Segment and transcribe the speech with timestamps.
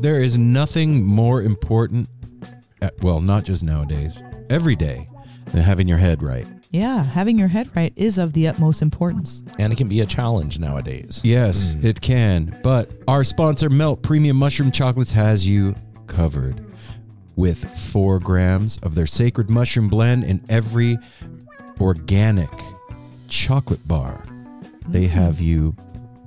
[0.00, 2.08] There is nothing more important,
[2.80, 5.08] uh, well, not just nowadays, every day,
[5.46, 6.46] than having your head right.
[6.70, 9.42] Yeah, having your head right is of the utmost importance.
[9.58, 11.20] And it can be a challenge nowadays.
[11.24, 11.84] Yes, mm.
[11.84, 12.58] it can.
[12.62, 15.74] But our sponsor, Melt Premium Mushroom Chocolates, has you
[16.06, 16.64] covered
[17.36, 20.98] with four grams of their sacred mushroom blend in every
[21.80, 22.50] organic
[23.28, 24.24] chocolate bar.
[24.88, 25.10] They mm.
[25.10, 25.74] have you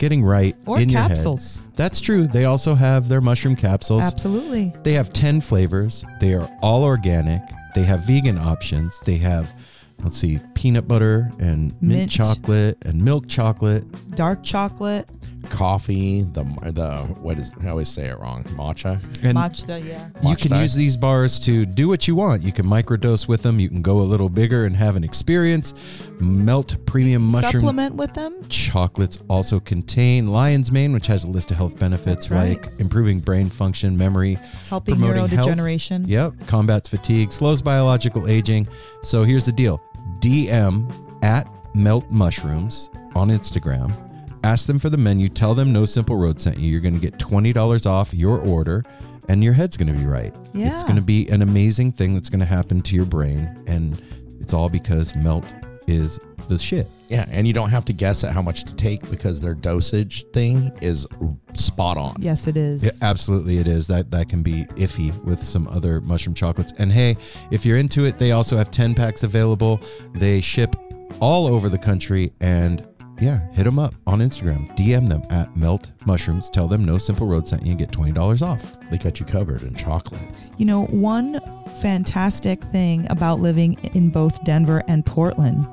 [0.02, 1.66] getting right Or in your capsules.
[1.66, 1.76] head.
[1.76, 2.26] That's true.
[2.26, 4.04] They also have their mushroom capsules.
[4.04, 4.74] Absolutely.
[4.82, 6.04] They have 10 flavors.
[6.20, 7.42] They are all organic.
[7.76, 9.00] They have vegan options.
[9.06, 9.54] They have,
[10.04, 12.12] let's see, peanut butter and mint, Mint.
[12.12, 13.86] chocolate and milk chocolate.
[14.16, 15.08] Dark chocolate,
[15.50, 18.44] Coffee, the the what is I always say it wrong.
[18.56, 19.02] Matcha.
[19.24, 20.08] And matcha, yeah.
[20.24, 22.44] you can use these bars to do what you want.
[22.44, 23.60] You can microdose with them.
[23.60, 25.74] You can go a little bigger and have an experience.
[26.20, 28.48] Melt premium mushroom Supplement with them.
[28.50, 32.64] chocolates also contain lion's mane, which has a list of health benefits That's right.
[32.64, 34.38] like improving brain function, memory,
[34.70, 35.50] Helping promoting health.
[35.50, 36.08] neurodegeneration.
[36.08, 38.68] Yep, combats fatigue, slows biological aging.
[39.02, 39.82] So here's the deal:
[40.22, 40.90] DM
[41.24, 43.94] at Melt Mushrooms on Instagram.
[44.44, 45.30] Ask them for the menu.
[45.30, 46.72] Tell them No Simple Road sent you.
[46.72, 48.84] You're going to get twenty dollars off your order,
[49.28, 50.34] and your head's going to be right.
[50.54, 50.74] Yeah.
[50.74, 54.02] It's going to be an amazing thing that's going to happen to your brain, and
[54.40, 55.46] it's all because Melt
[55.92, 56.90] is the shit.
[57.08, 60.26] Yeah, and you don't have to guess at how much to take because their dosage
[60.32, 61.06] thing is
[61.54, 62.16] spot on.
[62.20, 62.84] Yes, it is.
[62.84, 63.88] Yeah, absolutely, it is.
[63.88, 66.74] That that can be iffy with some other mushroom chocolates.
[66.78, 67.18] And hey,
[67.52, 69.82] if you're into it, they also have ten packs available.
[70.14, 70.76] They ship
[71.20, 72.88] all over the country, and
[73.22, 74.76] yeah, hit them up on Instagram.
[74.76, 76.50] DM them at Melt Mushrooms.
[76.50, 78.76] Tell them No Simple Road sent you and get twenty dollars off.
[78.90, 80.22] They got you covered in chocolate.
[80.58, 81.40] You know, one
[81.82, 85.68] fantastic thing about living in both Denver and Portland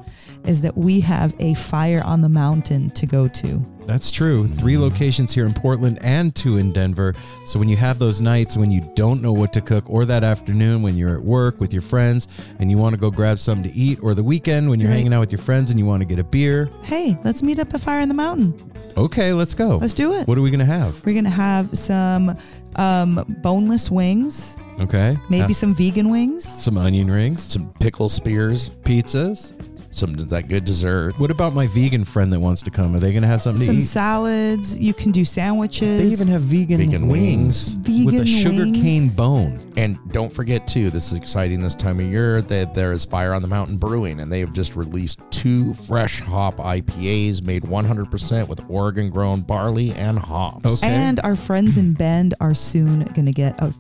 [0.48, 3.64] is that we have a fire on the mountain to go to.
[3.86, 4.48] That's true.
[4.48, 7.14] Three locations here in Portland and two in Denver.
[7.46, 10.24] So when you have those nights when you don't know what to cook, or that
[10.24, 12.28] afternoon when you're at work with your friends
[12.58, 14.96] and you want to go grab something to eat, or the weekend when you're Right.
[14.96, 17.58] hanging out with your friends and you want to get a beer, Hey, let's meet
[17.58, 18.54] up at Fire on the Mountain.
[18.96, 19.76] okay, let's go.
[19.78, 20.26] Let's do it.
[20.28, 21.04] What are we gonna have?
[21.04, 22.36] We're gonna have some
[22.76, 26.44] um, boneless wings, Okay, maybe Have some vegan wings.
[26.44, 29.54] some onion rings, Some pickle spears, pizzas.
[29.98, 31.18] Some that good dessert.
[31.18, 32.94] What about my vegan friend that wants to come?
[32.94, 33.86] Are they gonna have something some to eat?
[33.86, 34.78] salads.
[34.78, 36.00] You can do sandwiches.
[36.00, 38.06] They even have vegan, Vegan wings, wings.
[38.06, 38.78] with a Vegan sugar wings.
[38.78, 39.60] cane bone.
[39.76, 43.32] And don't forget too, this is exciting this time of year that there is Fire
[43.34, 48.48] on the Mountain Brewing, and they have just released two fresh hop IPAs made 100%
[48.48, 50.82] with Oregon grown barley and hops.
[50.82, 50.92] Okay.
[50.92, 53.72] And our friends in Bend are soon going to get a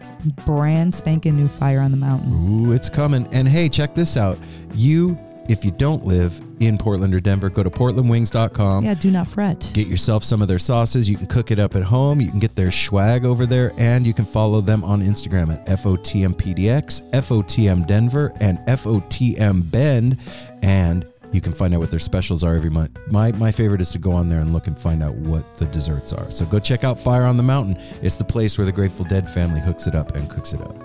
[0.46, 2.48] brand spanking new fire on the mountain.
[2.48, 3.28] Ooh, it's coming.
[3.32, 4.38] And hey, check this out.
[4.74, 5.18] You,
[5.48, 8.84] if you don't live in Portland or Denver, go to portlandwings.com.
[8.84, 9.70] Yeah, do not fret.
[9.72, 11.08] Get yourself some of their sauces.
[11.08, 12.20] You can cook it up at home.
[12.20, 15.66] You can get their swag over there, and you can follow them on Instagram at
[15.66, 20.18] FOTMPDX, FOTM Denver, and FOTM Bend.
[20.62, 22.98] And you can find out what their specials are every month.
[23.10, 25.66] My my favorite is to go on there and look and find out what the
[25.66, 26.30] desserts are.
[26.30, 27.76] So go check out Fire on the Mountain.
[28.02, 30.76] It's the place where the Grateful Dead family hooks it up and cooks it up.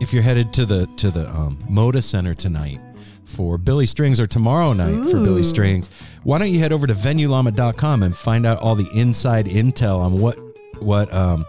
[0.00, 2.80] If you're headed to the to the um, Moda Center tonight
[3.32, 5.88] for Billy Strings or tomorrow night for Billy Strings,
[6.22, 10.20] why don't you head over to VenueLlama.com and find out all the inside intel on
[10.20, 10.38] what
[10.80, 11.46] what um,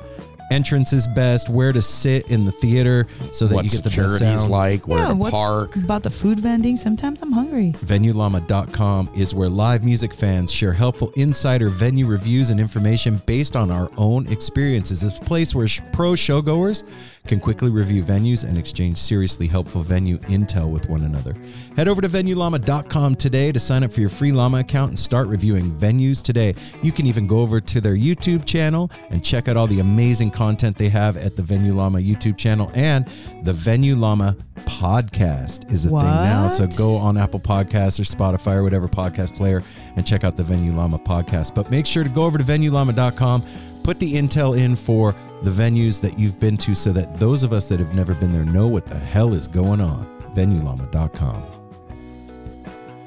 [0.52, 3.90] entrance is best, where to sit in the theater so that what you get the
[3.90, 4.52] best sound.
[4.52, 5.76] like, where yeah, to what's park.
[5.76, 6.78] about the food vending?
[6.78, 7.74] Sometimes I'm hungry.
[7.86, 13.72] VenueLlama.com is where live music fans share helpful insider venue reviews and information based on
[13.72, 15.04] our own experiences.
[15.04, 16.84] It's a place where pro showgoers
[17.28, 21.36] can quickly review venues and exchange seriously helpful venue intel with one another.
[21.76, 25.28] Head over to VenueLlama.com today to sign up for your free Llama account and start
[25.28, 26.56] reviewing venues today.
[26.82, 30.32] You can even go over to their YouTube channel and check out all the amazing
[30.32, 33.08] content they have at the Venue Llama YouTube channel and
[33.44, 34.36] the Venue Llama
[34.66, 36.48] podcast is a thing now.
[36.48, 39.64] So go on Apple Podcasts or Spotify or whatever podcast player
[39.96, 41.56] and check out the Venue Llama podcast.
[41.56, 43.44] But make sure to go over to VenueLlama.com,
[43.84, 47.54] put the intel in for the venues that you've been to so that those of
[47.54, 50.06] us that have never been there know what the hell is going on.
[50.34, 51.63] VenueLlama.com.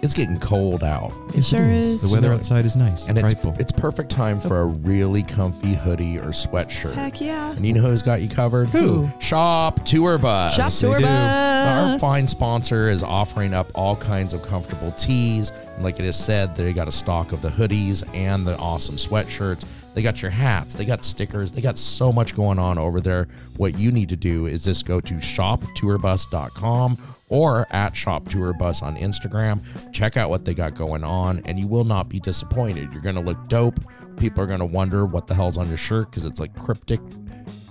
[0.06, 1.12] It's getting cold out.
[1.34, 2.00] It sure is.
[2.02, 2.38] The weather Really.
[2.38, 3.08] outside is nice.
[3.08, 3.56] And it's frightful.
[3.58, 6.94] it's perfect time for a really comfy hoodie or sweatshirt.
[6.94, 7.50] Heck yeah.
[7.50, 8.68] And you know who's got you covered?
[8.68, 9.10] Who?
[9.18, 10.54] Shop Tour Bus.
[10.54, 11.04] Shop they tour do.
[11.04, 15.50] So our fine sponsor is offering up all kinds of comfortable tees,
[15.80, 19.64] Like it is said, they got a stock of the hoodies and the awesome sweatshirts.
[19.94, 23.26] They got your hats, they got stickers, they got so much going on over there.
[23.56, 26.98] What you need to do is just go to shoptourbus.com
[27.28, 29.62] or at Shop Tour Bus on Instagram.
[29.93, 32.93] Check out what they got going on, and you will not be disappointed.
[32.93, 33.81] You're going to look dope.
[34.17, 37.00] People are going to wonder what the hell's on your shirt because it's like cryptic.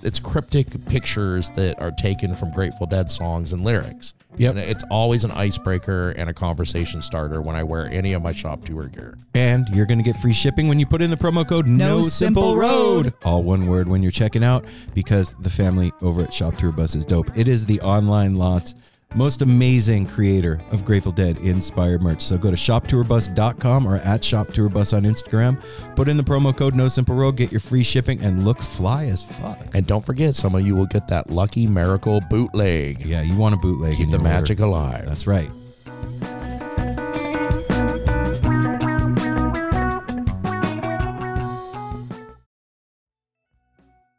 [0.04, 4.14] It's cryptic pictures that are taken from Grateful Dead songs and lyrics.
[4.38, 4.52] Yep.
[4.52, 8.32] And it's always an icebreaker and a conversation starter when I wear any of my
[8.32, 9.18] shop tour gear.
[9.34, 11.96] And you're going to get free shipping when you put in the promo code No
[11.98, 13.06] No, Simple Simple Road.
[13.06, 13.14] Road.
[13.24, 16.94] All one word when you're checking out because the family over at Shop Tour Bus
[16.96, 17.36] is dope.
[17.36, 18.76] It is the online lots
[19.16, 22.22] most amazing creator of Grateful Dead inspired merch.
[22.22, 25.62] So go to shoptourbus.com or at shoptourbus on Instagram.
[25.96, 29.06] Put in the promo code No Simple Road, get your free shipping, and look fly
[29.06, 29.74] as fuck.
[29.74, 33.06] And don't forget, some of you will get that lucky miracle bootleg.
[33.06, 33.96] Yeah, you want a bootleg.
[33.96, 34.30] Keep the your order.
[34.30, 35.06] magic alive.
[35.06, 35.50] That's right.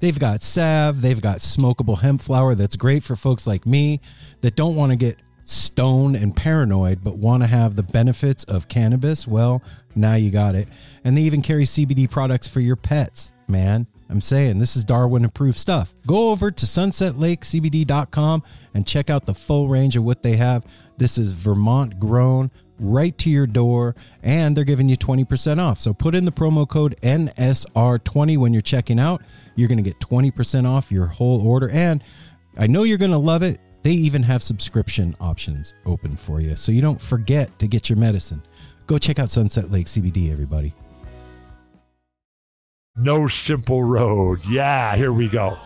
[0.00, 4.00] They've got salve, they've got smokable hemp flower that's great for folks like me
[4.40, 8.68] that don't want to get stoned and paranoid but want to have the benefits of
[8.68, 9.26] cannabis.
[9.26, 9.62] Well,
[9.94, 10.68] now you got it.
[11.04, 13.86] And they even carry CBD products for your pets, man.
[14.08, 15.94] I'm saying this is Darwin approved stuff.
[16.06, 18.42] Go over to sunsetlakecbd.com
[18.74, 20.64] and check out the full range of what they have.
[20.98, 22.50] This is Vermont grown
[22.80, 25.80] right to your door and they're giving you 20% off.
[25.80, 29.22] So put in the promo code NSR20 when you're checking out.
[29.56, 32.02] You're going to get 20% off your whole order and
[32.56, 33.60] I know you're going to love it.
[33.82, 36.56] They even have subscription options open for you.
[36.56, 38.42] So you don't forget to get your medicine.
[38.86, 40.74] Go check out Sunset Lake CBD everybody.
[42.96, 44.40] No simple road.
[44.46, 45.56] Yeah, here we go.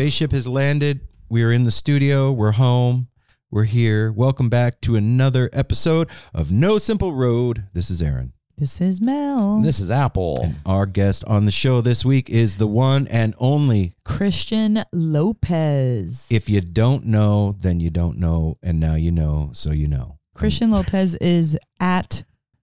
[0.00, 1.00] Spaceship has landed.
[1.28, 2.32] We are in the studio.
[2.32, 3.08] We're home.
[3.50, 4.10] We're here.
[4.10, 7.66] Welcome back to another episode of No Simple Road.
[7.74, 8.32] This is Aaron.
[8.56, 9.60] This is Mel.
[9.60, 10.54] This is Apple.
[10.64, 13.92] Our guest on the show this week is the one and only.
[14.02, 16.26] Christian Lopez.
[16.30, 18.56] If you don't know, then you don't know.
[18.62, 20.16] And now you know, so you know.
[20.32, 22.22] Christian Lopez is at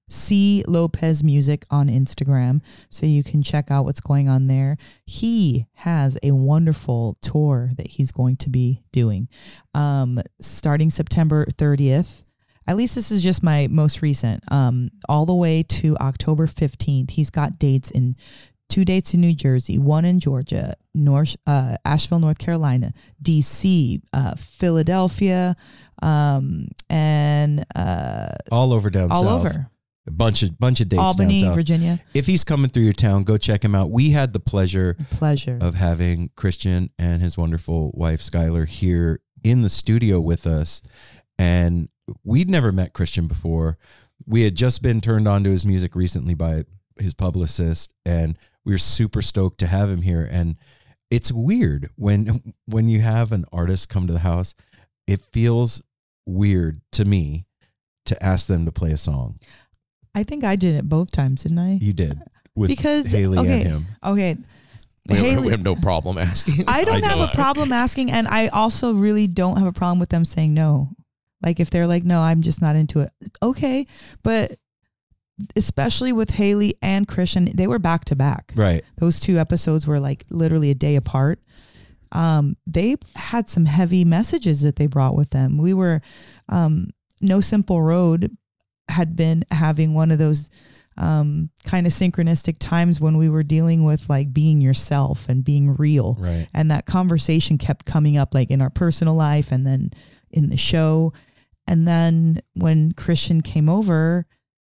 [0.09, 4.77] C Lopez Music on Instagram, so you can check out what's going on there.
[5.06, 9.27] He has a wonderful tour that he's going to be doing,
[9.74, 12.24] um, starting September 30th.
[12.69, 17.12] At least this is just my most recent, um, all the way to October 15th.
[17.12, 18.15] He's got dates in
[18.69, 24.36] two dates in New Jersey, one in Georgia, North uh, Asheville, North Carolina, D.C., uh,
[24.36, 25.56] Philadelphia,
[26.02, 29.45] um, and uh, All over down all south.
[29.45, 29.69] over
[30.07, 31.56] A bunch of bunch of dates Albany, down south.
[31.56, 31.99] Virginia.
[32.14, 33.92] If he's coming through your town, go check him out.
[33.92, 35.57] We had the pleasure Pleasure.
[35.61, 40.81] of having Christian and his wonderful wife Skylar here in the studio with us.
[41.37, 41.90] And
[42.23, 43.78] we'd never met Christian before.
[44.26, 46.64] We had just been turned on to his music recently by
[46.99, 50.28] his publicist, and we were super stoked to have him here.
[50.31, 50.56] And
[51.11, 54.56] it's weird when when you have an artist come to the house,
[55.06, 55.81] it feels
[56.26, 57.45] weird to me
[58.06, 59.37] to ask them to play a song.
[60.18, 61.74] I think I did it both times, didn't I?
[61.81, 62.19] You did
[62.56, 63.62] with Because- Haley okay.
[63.62, 63.86] and him.
[64.04, 64.36] Okay.
[65.09, 66.66] We have, Haley- we have no problem asking.
[66.68, 67.26] I don't have know.
[67.26, 70.90] a problem asking, and I also really don't have a problem with them saying no.
[71.42, 73.12] Like if they're like, no, I'm just not into it.
[73.42, 73.86] Okay,
[74.24, 74.57] but
[75.56, 78.52] especially with Haley and Christian, they were back to back.
[78.56, 78.81] Right.
[78.97, 81.40] Those two episodes were like literally a day apart.
[82.12, 85.57] Um, they had some heavy messages that they brought with them.
[85.57, 86.02] We were,
[86.50, 86.88] um,
[87.21, 88.36] No Simple Road
[88.89, 90.49] had been having one of those
[90.97, 95.75] um, kind of synchronistic times when we were dealing with like being yourself and being
[95.75, 96.47] real Right.
[96.53, 99.91] and that conversation kept coming up like in our personal life and then
[100.31, 101.13] in the show
[101.67, 104.25] and then when christian came over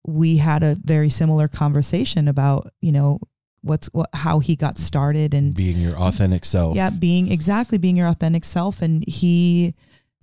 [0.06, 3.20] we had a very similar conversation about you know
[3.62, 6.76] what's what how he got started and Being your authentic self.
[6.76, 9.74] yeah being exactly being your authentic self and he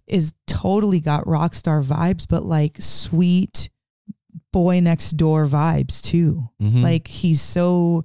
[0.06, 3.70] is totally got rock star vibes but like sweet
[4.52, 6.82] boy next door vibes too Mhm.
[6.82, 8.04] like he's so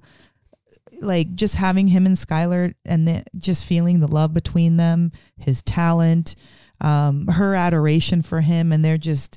[1.00, 5.62] like just having him and Skylar and the, just feeling the love between them, his
[5.62, 6.36] talent,
[6.80, 9.36] um, her adoration for him, and they're just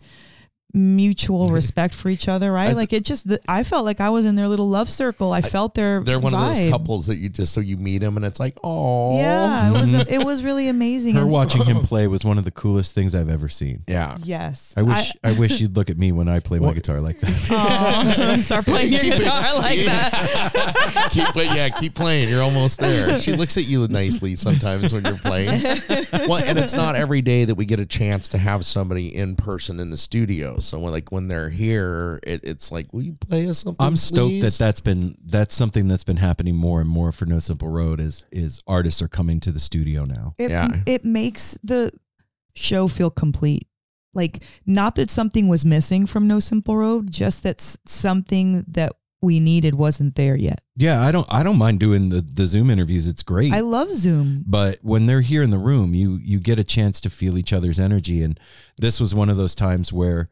[0.75, 2.69] mutual respect for each other, right?
[2.69, 5.31] I- like it just, the, I felt like I was in their little love circle.
[5.33, 8.17] I felt their They're one of those couples that you just so you meet them
[8.17, 11.15] and it's like, oh Yeah, it was it was really amazing.
[11.15, 13.83] Her And- watching him play was one of the coolest things I've ever seen.
[13.87, 14.17] yeah.
[14.23, 17.19] yes, I wish I, wish you'd look at me when I play my guitar like
[17.21, 17.51] that.
[17.51, 21.09] Aw, start playing your Keep it- guitar like that.
[21.11, 22.29] keep play, yeah, keep playing.
[22.29, 23.19] You're almost there.
[23.19, 25.61] She looks at you nicely sometimes when you're playing.
[26.27, 29.35] Well, and it's not every day that we get a chance to have somebody in
[29.35, 30.59] person in the studio.
[30.65, 33.85] So when like when they're here, it, it's like, will you play us something?
[33.85, 37.25] I'm stoked that please?" that's been that's something that's been happening more and more for
[37.25, 40.33] No Simple Road is is artists are coming to the studio now.
[40.37, 40.81] It Yeah.
[40.85, 41.91] it makes the
[42.55, 43.67] show feel complete.
[44.13, 49.39] Like not that something was missing from No Simple Road, just that something that we
[49.39, 50.61] needed wasn't there yet.
[50.77, 53.07] Yeah, I don't I don't mind doing the, the Zoom interviews.
[53.07, 53.51] It's great.
[53.51, 54.43] I love Zoom.
[54.45, 57.51] but when they're here in the room, you you get a chance to feel each
[57.51, 58.39] other's energy and
[58.77, 60.29] this was one of those times where w-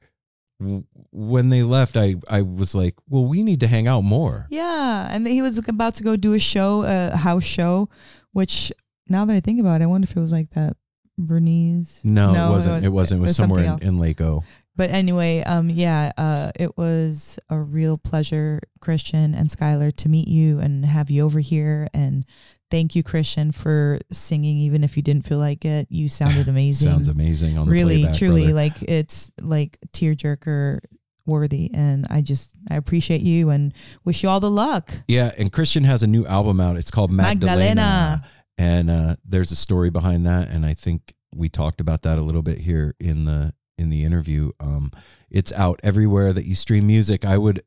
[1.11, 5.07] when they left I I was like, "Well, we need to hang out more." Yeah,
[5.11, 7.89] and he was about to go do a show, a house show,
[8.31, 8.71] which
[9.07, 10.75] now that I think about it, I wonder if it was like that
[11.17, 11.99] Bernice.
[12.03, 12.83] No, No, it wasn't.
[12.83, 13.19] it It wasn't.
[13.19, 14.43] It was, was somewhere in, in Lake O.
[14.75, 20.27] But anyway, um, yeah, uh, it was a real pleasure, Christian and Skylar, to meet
[20.27, 21.87] you and have you over here.
[21.93, 22.25] And
[22.71, 25.87] thank you, Christian, for singing, even if you didn't feel like it.
[25.91, 26.89] You sounded amazing.
[26.89, 28.53] Sounds amazing on the really, playback, truly, brother.
[28.55, 30.79] like it's like tearjerker
[31.27, 31.69] worthy.
[31.71, 34.91] And I just I appreciate you and wish you all the luck.
[35.07, 36.77] Yeah, and Christian has a new album out.
[36.77, 37.75] It's called Magdalena.
[37.75, 38.23] Magdalena.
[38.57, 42.21] And uh, there's a story behind that, and I think we talked about that a
[42.21, 43.53] little bit here in the
[43.83, 44.51] in the interview.
[44.59, 44.91] Um,
[45.29, 47.23] it's out everywhere that you stream music.
[47.23, 47.61] I would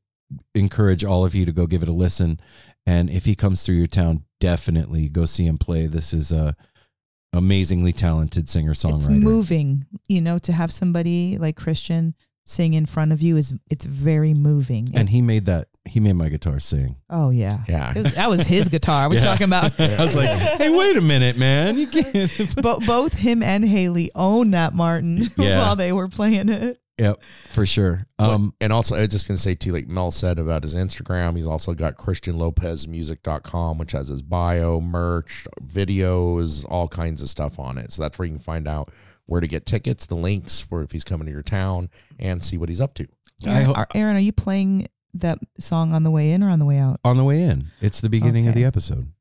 [0.54, 2.40] encourage all of you to go give it a listen.
[2.84, 5.86] And if he comes through your town, definitely go see him play.
[5.86, 6.56] This is a
[7.32, 8.96] amazingly talented singer songwriter.
[8.96, 13.54] It's moving, you know, to have somebody like Christian sing in front of you is
[13.70, 14.88] it's very moving.
[14.94, 15.68] And he made that.
[15.86, 16.96] He made my guitar sing.
[17.10, 17.58] oh yeah.
[17.68, 17.90] Yeah.
[17.94, 19.26] It was, that was his guitar I was Yeah.
[19.26, 19.78] talking about.
[19.80, 21.78] I was like, "Hey, wait a minute, man!
[21.78, 25.58] You can't." But both him and Haley owned that Martin Yeah.
[25.60, 26.80] while they were playing it.
[26.98, 28.06] yep, for sure.
[28.18, 30.62] Well, Um, and also, I was just going to say, too, like Mel said about
[30.62, 37.28] his Instagram, he's also got ChristianLopezMusic.com, which has his bio, merch, videos, all kinds of
[37.28, 37.92] stuff on it.
[37.92, 38.90] So that's where you can find out
[39.26, 42.56] where to get tickets, the links for if he's coming to your town, and see
[42.58, 43.06] what he's up to.
[43.46, 44.86] I Aaron, ho- Aaron, are you playing
[45.20, 47.00] that song on the way in or on the way out?
[47.04, 49.12] on the way in, it's the beginning of the episode.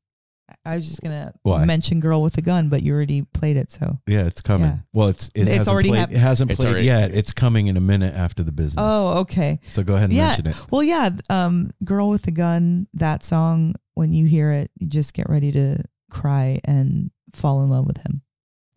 [0.64, 1.64] I was just gonna Why?
[1.64, 3.98] mention "Girl with a Gun," but you already played it, so.
[4.06, 4.68] Yeah, it's coming.
[4.68, 4.78] Yeah.
[4.92, 7.12] Well, it's it It's hasn't already played, hap- it hasn't It's played already- yet.
[7.12, 8.76] It's coming in a minute after the business.
[8.78, 9.58] Oh, okay.
[9.66, 10.26] so go ahead and Yeah.
[10.28, 10.66] mention it.
[10.70, 11.10] Well, yeah.
[11.30, 13.74] Um, "Girl with a Gun," that song.
[13.94, 17.96] When you hear it, you just get ready to cry and fall in love with
[17.98, 18.22] him.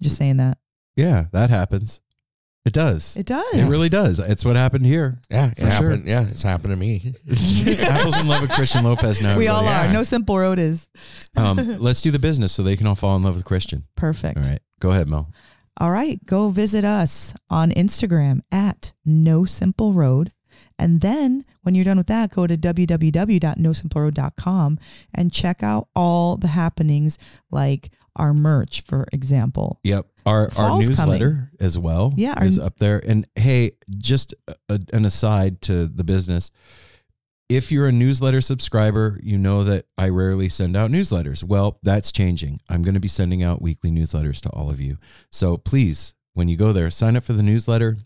[0.02, 0.58] Just saying that.
[0.96, 2.02] Yeah, that happens.
[2.66, 3.16] It does.
[3.18, 3.54] It, does.
[3.54, 4.20] It really does.
[4.20, 5.20] It's what happened here.
[5.30, 5.70] Yeah, it For sure.
[5.90, 6.06] happened.
[6.08, 7.16] Yeah, it's happened to me.
[7.80, 9.38] Apple's in love with Christian Lopez now.
[9.38, 9.90] We all everybody.
[9.90, 9.94] are.
[9.94, 10.88] No simple road is
[11.38, 13.86] Um, let's do the business so they can all fall in love with Christian.
[13.96, 14.38] perfect.
[14.38, 15.32] All right, go ahead, Mel.
[15.80, 20.34] All right, go visit us on Instagram at No Simple Road.
[20.78, 24.80] And then when you're done with that, go to www.nosimpleroad.com
[25.14, 27.18] and check out all the happenings
[27.52, 27.90] like
[28.20, 29.80] our merch, for example.
[29.84, 30.06] Yep.
[30.26, 33.02] Our our newsletter as well Yeah, our- is up there.
[33.08, 34.36] And hey, just
[34.68, 36.52] a, an aside to the business.
[37.48, 41.44] If you're a newsletter subscriber, you know that I rarely send out newsletters.
[41.44, 42.60] Well, that's changing.
[42.70, 44.98] I'm going to be sending out weekly newsletters to all of you.
[45.32, 47.98] So please, when you go there, sign up for the newsletter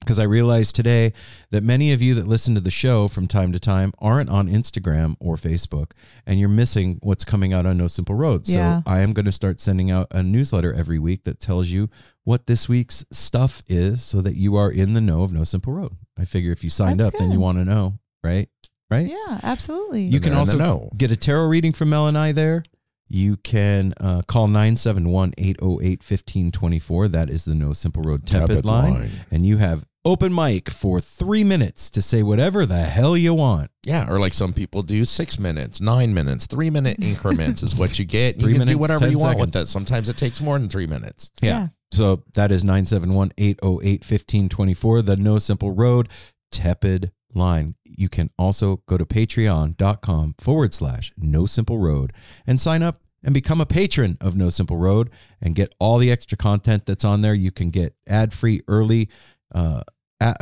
[0.00, 1.12] because I realized today
[1.50, 4.48] that many of you that listen to the show from time to time aren't on
[4.48, 5.92] Instagram or Facebook,
[6.26, 8.48] and you're missing what's coming out on No Simple Road.
[8.48, 8.78] Yeah.
[8.78, 11.90] So I am going to start sending out a newsletter every week that tells you
[12.24, 15.72] what this week's stuff is so that you are in the know of No Simple
[15.72, 15.96] Road.
[16.18, 18.48] I figure if you signed That's up, then you want to know, right?
[18.90, 19.06] Right?
[19.08, 20.02] Yeah, absolutely.
[20.02, 20.90] You can They're in the also know.
[20.96, 22.64] get a tarot reading from Mel and I there.
[23.12, 27.08] You can uh, call 971 808 1524.
[27.08, 28.94] That is the No Simple Road Tepid, Tepid line.
[28.94, 29.10] line.
[29.32, 33.70] And you have open mic for three minutes to say whatever the hell you want.
[33.84, 37.98] Yeah, or like some people do, six minutes, nine minutes, three minute increments is what
[37.98, 38.36] you get.
[38.36, 39.66] You Three can do whatever you want with that.
[39.66, 41.30] Sometimes it takes more than three minutes.
[41.42, 41.68] Yeah.
[41.92, 46.08] So that is 971 808 1524, the No Simple Road
[46.52, 52.12] Tepid line, you can also go to patreon.com forward slash no simple road
[52.46, 55.10] and sign up and become a patron of No Simple Road
[55.40, 57.34] and get all the extra content that's on there.
[57.34, 59.08] You can get ad free early,
[59.54, 59.82] uh,
[60.20, 60.36] ad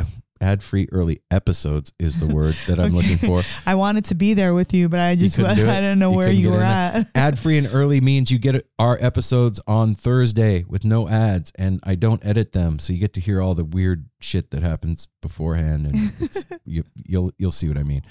[0.62, 2.95] free early episodes is the word that I'm Okay.
[2.97, 3.42] looking for.
[3.66, 5.45] I wanted to be there with you, but I just do?
[5.47, 7.09] I don't know You where you were at.
[7.14, 11.80] ad free and early means you get our episodes on Thursday with no ads, and
[11.85, 15.09] I don't edit them, so you get to hear all the weird shit that happens
[15.23, 18.02] beforehand, and it's, you, you'll you'll see what I mean.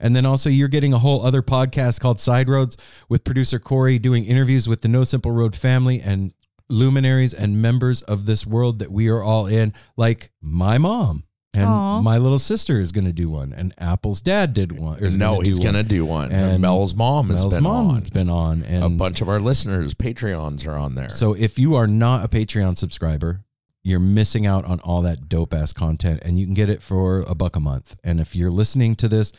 [0.00, 2.76] And then also you're getting a whole other podcast called Side Roads
[3.08, 6.32] with producer Corey doing interviews with the No Simple Road family and
[6.68, 11.24] luminaries and members of this world that we are all in, like my mom.
[11.54, 12.00] And Aw.
[12.00, 14.98] my little sister is going to do one, and Apple's dad did one.
[15.02, 16.32] or is no, gonna he's gonna do one.
[16.32, 18.08] And And Mel's mom has Mel's been mom's on.
[18.10, 21.10] been on, and a bunch of our listeners, Patreons, are on there.
[21.10, 23.44] So if you are not a Patreon subscriber,
[23.84, 27.20] you're missing out on all that dope ass content, and you can get it for
[27.20, 27.96] a buck a month.
[28.02, 29.30] And if you're listening to this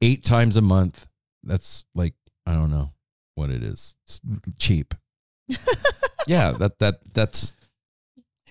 [0.00, 1.08] eight times a month,
[1.42, 2.14] that's like
[2.46, 2.92] I don't know
[3.34, 3.96] what it is.
[4.06, 4.22] It's
[4.58, 4.94] cheap.
[6.26, 7.54] yeah, that that that's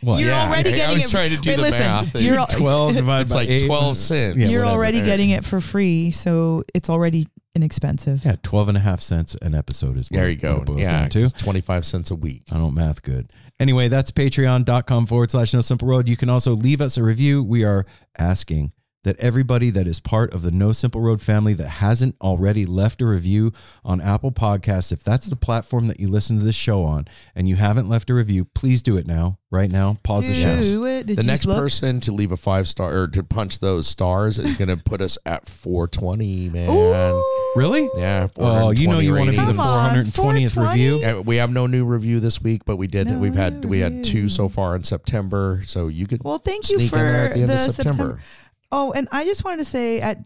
[0.01, 0.19] What?
[0.19, 0.47] You're yeah.
[0.47, 2.21] already I, getting I was it- trying to do wait, the listen, math.
[2.21, 3.65] you're al- twelve divided it's by like eight.
[3.67, 4.37] twelve cents.
[4.37, 4.77] Yeah, You're whatever.
[4.77, 8.23] already getting it for free, so it's already inexpensive.
[8.23, 10.61] Yeah, 12 and a half cents an episode is what There you go.
[10.61, 11.29] boils Yeah, down to.
[11.31, 12.43] twenty five cents a week.
[12.51, 13.31] I don't math good.
[13.59, 16.07] Anyway, that's patreon.com forward slash no simple road.
[16.07, 17.43] You can also leave us a review.
[17.43, 17.85] We are
[18.17, 18.71] asking
[19.03, 23.01] that everybody that is part of the No Simple Road family that hasn't already left
[23.01, 23.53] a review
[23.85, 27.47] on Apple Podcasts, if that's the platform that you listen to this show on and
[27.47, 29.97] you haven't left a review, please do it now, right now.
[30.03, 30.61] Pause the show.
[30.61, 31.05] Do it.
[31.07, 31.57] Did the next look?
[31.57, 34.99] person to leave a five star or to punch those stars is going to put
[35.01, 36.69] us at 420, man.
[36.69, 37.23] Ooh.
[37.55, 37.89] Really?
[37.95, 38.27] Yeah.
[38.37, 40.13] Oh, you know you want to be the Come on, 420th
[40.53, 40.67] 420?
[40.67, 40.97] review?
[40.99, 43.07] Yeah, we have no new review this week, but we did.
[43.07, 46.37] No we've had new we had two so far in September, so you could Well,
[46.37, 47.91] thank you sneak for in there at the end of September.
[47.91, 48.21] September.
[48.71, 50.19] Oh, and I just wanted to say at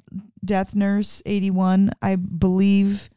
[0.43, 3.09] Death Nurse 81, I believe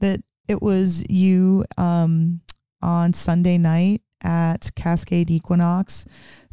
[0.00, 2.40] that it was you um,
[2.82, 6.04] on Sunday night at Cascade Equinox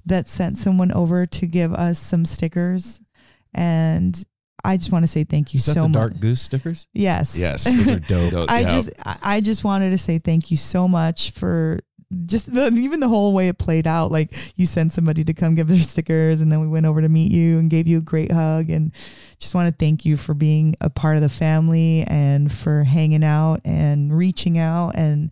[0.05, 3.01] that sent someone over to give us some stickers.
[3.53, 4.21] And
[4.63, 5.93] I just want to say thank you Is that so the much.
[5.93, 6.87] Dark Goose stickers?
[6.93, 7.37] Yes.
[7.37, 8.45] Yes, Those are dope.
[8.49, 8.69] I yeah.
[8.69, 11.79] just I I just wanted to say thank you so much for
[12.25, 14.11] just the even the whole way it played out.
[14.11, 17.09] Like you sent somebody to come give their stickers and then we went over to
[17.09, 18.91] meet you and gave you a great hug and
[19.39, 23.23] just want to thank you for being a part of the family and for hanging
[23.23, 25.31] out and reaching out and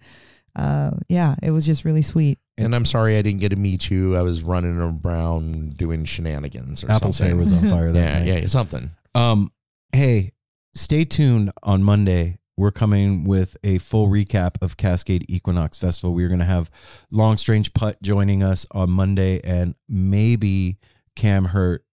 [0.56, 2.40] uh yeah, it was just really sweet.
[2.58, 4.16] And I'm sorry I didn't get to meet you.
[4.18, 7.36] I was running around doing shenanigans or Apple's something.
[7.36, 8.42] hair was on fire that yeah, night.
[8.42, 8.92] yeah, something.
[9.16, 9.52] Um,
[9.94, 10.34] hey,
[10.74, 12.39] stay tuned on Monday.
[12.60, 16.14] We're coming with a full recap of Cascade Equinox Festival.
[16.14, 16.70] We're going to have
[17.10, 20.78] Long Strange Putt joining us on Monday, and maybe
[21.16, 21.86] Cam Hurt.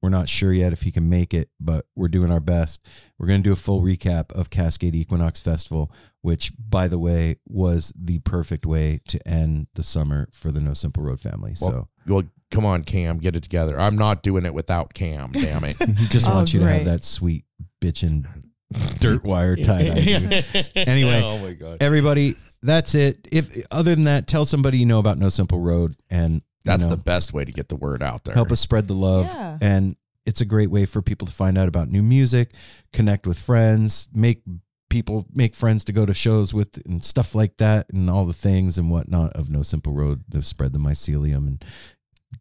[0.00, 2.80] We're not sure yet if he can make it, but we're doing our best.
[3.18, 5.92] We're going to do a full recap of Cascade Equinox Festival,
[6.22, 10.72] which, by the way, was the perfect way to end the summer for the No
[10.72, 11.54] Simple Road family.
[11.54, 13.78] So Well, well, come on, Cam, get it together.
[13.78, 15.32] I'm not doing it without Cam.
[15.32, 15.76] Damn it.
[15.98, 17.44] he just Oh, wants you to have that sweet
[17.82, 18.26] bitchin'
[18.98, 20.44] dirt wire tie dye.
[20.76, 24.98] Anyway, oh my god, everybody that's it if other than that tell somebody you know
[24.98, 28.24] about no simple road and that's know, the best way to get the word out
[28.24, 28.34] there.
[28.34, 29.58] help us spread the love Yeah.
[29.62, 32.52] and it's a great way for people to find out about new music
[32.92, 34.42] connect with friends make
[34.90, 38.32] people make friends to go to shows with and stuff like that and all the
[38.32, 41.64] things and whatnot of no simple road to spread the mycelium and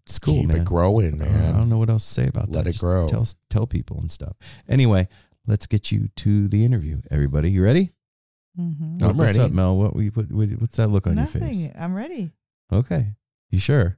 [0.05, 2.27] it's cool Keep man it growing, I don't- I don't know what else to say
[2.27, 2.57] about Let that.
[2.57, 3.07] Let it Just grow.
[3.07, 4.35] Tell tell people and stuff.
[4.67, 5.07] Anyway,
[5.47, 7.01] let's get you to the interview.
[7.09, 7.91] Everybody, you ready?
[8.59, 8.97] Mm-hmm.
[9.03, 9.13] I'm ready.
[9.17, 9.39] What's ready.
[9.39, 9.77] up, Mel?
[9.77, 11.41] What, we- what, what what's that look on your face?
[11.41, 11.73] Nothing.
[11.77, 12.31] I'm ready.
[12.71, 13.15] Okay.
[13.49, 13.97] You sure?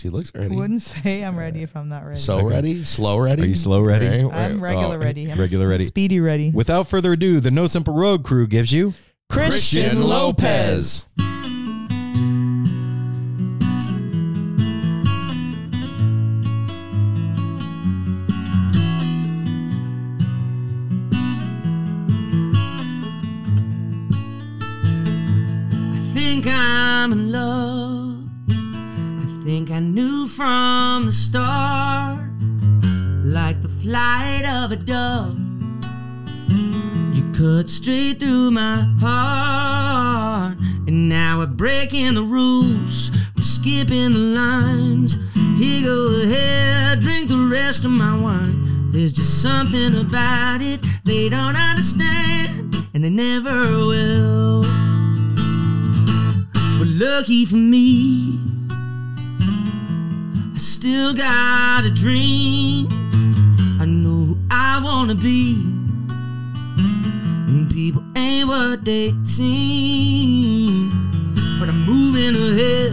[0.00, 0.54] She looks ready.
[0.54, 2.18] I wouldn't say I'm ready if I'm not ready.
[2.18, 2.46] So Okay.
[2.46, 2.84] ready?
[2.84, 3.42] Slow ready?
[3.42, 4.06] Are you slow ready?
[4.06, 5.30] Right, I'm regular Oh, ready.
[5.32, 5.86] I'm regular ready.
[5.86, 6.50] Speedy ready.
[6.50, 8.92] Without further ado, the No Simple Road crew gives you
[9.30, 11.08] Christian Lopez.
[11.18, 11.35] I
[27.06, 28.28] I'm in love.
[28.48, 32.18] I think I knew from the start,
[33.22, 35.38] like the flight of a dove.
[37.14, 43.12] You cut straight through my heart, and now we're breaking the rules.
[43.36, 45.16] We're skipping the lines.
[45.58, 48.90] Here, go ahead, drink the rest of my wine.
[48.90, 54.85] There's just something about it they don't understand, and they never will.
[56.78, 58.38] But lucky for me,
[60.54, 62.86] I still got a dream.
[63.80, 65.54] I know who I wanna be.
[67.48, 70.90] And people ain't what they seem.
[71.58, 72.92] But I'm moving ahead,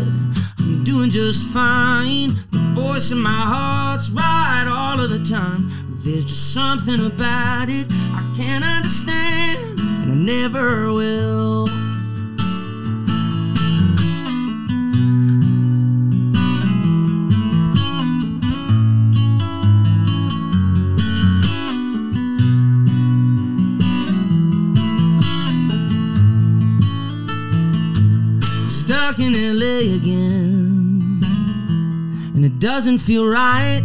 [0.59, 2.29] I'm doing just fine.
[2.51, 5.71] The voice in my heart's right all of the time.
[6.03, 11.67] There's just something about it I can't understand, and I never will.
[29.19, 31.21] In LA again,
[32.33, 33.83] and it doesn't feel right.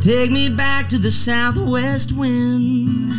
[0.00, 3.12] Take me back to the southwest wind.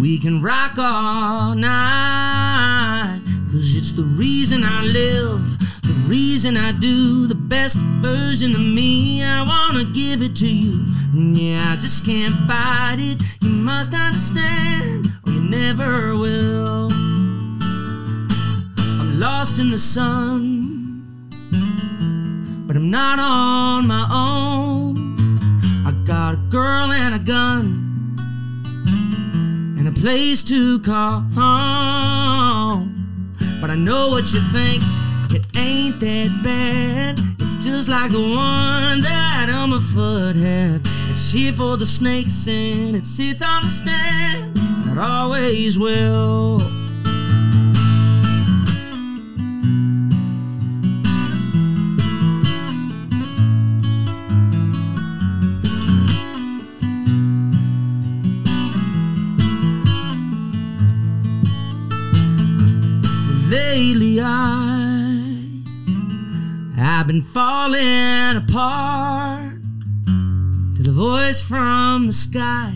[0.00, 3.20] We can rock all night.
[3.52, 5.40] Cause it's the reason I live,
[5.82, 9.22] the reason I do, the best version of me.
[9.22, 10.84] I wanna give it to you.
[11.14, 13.22] Yeah, I just can't fight it.
[13.40, 16.91] You must understand, or you never will.
[19.22, 21.06] Lost in the sun,
[22.66, 24.96] but I'm not on my own.
[25.86, 28.16] I got a girl and a gun
[29.78, 33.32] and a place to call home.
[33.60, 34.82] But I know what you think,
[35.30, 37.20] it ain't that bad.
[37.38, 40.80] It's just like the one that I'm a foot had.
[41.12, 44.58] It's here for the snakes and it sits on the stand.
[44.58, 46.58] And it always will.
[63.74, 65.34] Lately I
[66.76, 69.54] I've been falling apart
[70.76, 72.70] to the voice from the sky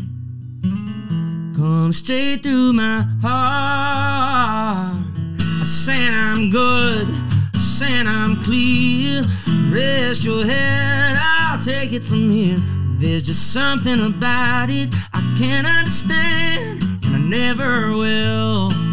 [1.54, 4.96] come straight through my heart.
[5.38, 7.06] I saying I'm good,
[7.54, 9.22] saying I'm clear.
[9.70, 12.56] Rest your head, I'll take it from here.
[12.94, 18.85] There's just something about it I can't understand, and I never will.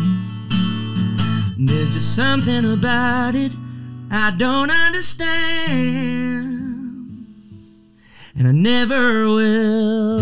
[1.65, 3.51] There's just something about it
[4.11, 5.35] I don't understand,
[8.35, 10.19] and I never will.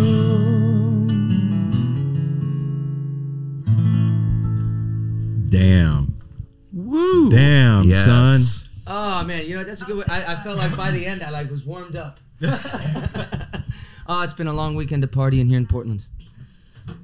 [5.50, 6.18] Damn.
[6.72, 7.30] Woo.
[7.30, 8.06] Damn, Yes.
[8.06, 8.40] son.
[8.88, 9.98] Oh man, you know that's a good.
[9.98, 10.04] Way.
[10.08, 12.20] I, I felt like by the end I like was warmed up.
[14.08, 16.06] oh, it's been a long weekend of partying here in Portland.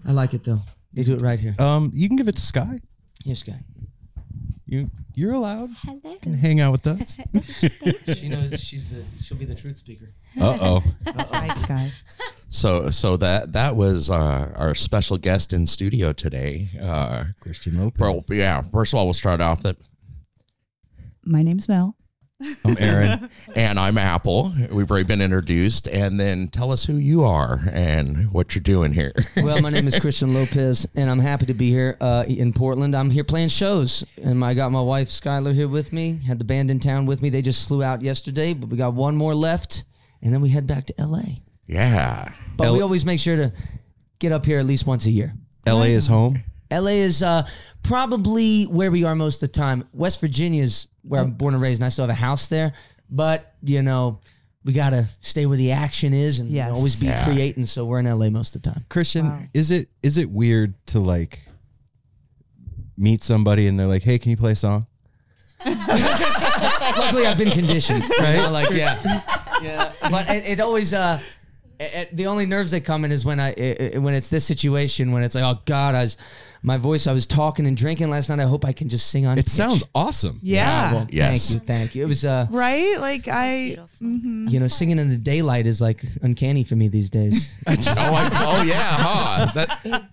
[0.07, 0.61] I like it though.
[0.93, 1.55] They do it right here.
[1.59, 2.79] Um, you can give it to Sky.
[3.25, 3.59] Here's Sky.
[4.67, 5.69] You you're allowed.
[5.83, 6.15] Hello.
[6.21, 7.17] Can hang out with us.
[7.31, 9.03] This is She knows she's the.
[9.23, 10.09] She'll be the truth speaker.
[10.39, 10.83] Uh oh.
[11.03, 11.89] That's right, Sky.
[12.49, 16.69] So so that that was uh, our special guest in studio today.
[16.81, 17.99] Uh, Christian Lopez.
[17.99, 18.61] well, yeah.
[18.61, 19.77] First of all, we'll start off that,
[21.23, 21.95] My name's Mel.
[22.41, 23.29] I'm Aaron.
[23.55, 24.53] and I'm Apple.
[24.71, 28.93] We've already been introduced, and then tell us who you are and what you're doing
[28.93, 29.11] here.
[29.37, 32.95] Well, my name is Christian Lopez, and I'm happy to be here uh, in Portland.
[32.95, 36.19] I'm here playing shows, and I got my wife Skylar here with me.
[36.27, 37.29] Had the band in town with me.
[37.31, 39.83] They just flew out yesterday, but we got one more left,
[40.21, 41.21] and then we head back to LA.
[41.65, 42.33] yeah.
[42.55, 43.51] But L- we always make sure to
[44.19, 45.33] get up here at least once a year.
[45.65, 46.43] LA is home.
[46.71, 47.47] LA is uh,
[47.83, 49.87] probably where we are most of the time.
[49.93, 52.73] West Virginia is where I'm born and raised, and I still have a house there.
[53.09, 54.19] But you know,
[54.65, 56.75] we gotta stay where the action is and Yes.
[56.75, 57.23] always be Yeah.
[57.23, 57.65] creating.
[57.67, 58.85] So we're in LA most of the time.
[58.89, 61.39] Christian, is it is it weird to like
[62.97, 64.87] meet somebody and they're like, "Hey, can you play a song?"
[65.65, 68.47] Luckily, I've been conditioned, right?
[68.47, 69.21] like, yeah,
[69.61, 69.91] yeah.
[70.09, 71.19] But it, it always, uh,
[71.79, 74.29] it, it- the only nerves that come in is when I, it, it- when it's
[74.29, 76.17] this situation when it's like, oh God, I was,
[76.63, 78.39] my voice, I was talking and drinking last night.
[78.39, 79.37] I hope I can just sing on.
[79.37, 79.49] It pitch.
[79.49, 80.39] sounds awesome.
[80.41, 80.93] Yeah.
[80.93, 81.49] Well, Yes.
[81.49, 82.03] Thank you, thank you.
[82.03, 82.97] It was, uh, right?
[82.99, 87.63] Like I you know, singing in the daylight is like uncanny for me these days.
[87.67, 89.51] oh, I, oh yeah, huh?
[89.53, 90.07] That,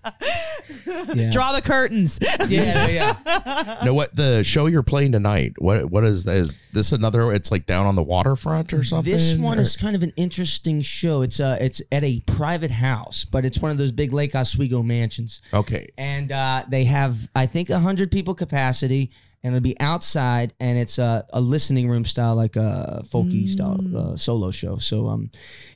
[1.15, 1.29] Yeah.
[1.31, 2.19] draw the curtains.
[2.49, 3.77] yeah, yeah.
[3.85, 5.53] know what the show you're playing tonight?
[5.57, 7.31] What what is is this another?
[7.31, 9.11] It's like down on the waterfront or something.
[9.11, 11.21] This one or- is kind of an interesting show.
[11.21, 14.81] It's uh it's at a private house, but it's one of those big Lake Oswego
[14.83, 15.41] mansions.
[15.53, 15.89] okay.
[15.97, 19.11] and uh, they have I think hundred people capacity,
[19.43, 23.79] and it'll be outside, and it's a, a listening room style, like a folky style
[23.95, 24.77] uh, solo show.
[24.77, 25.29] So um,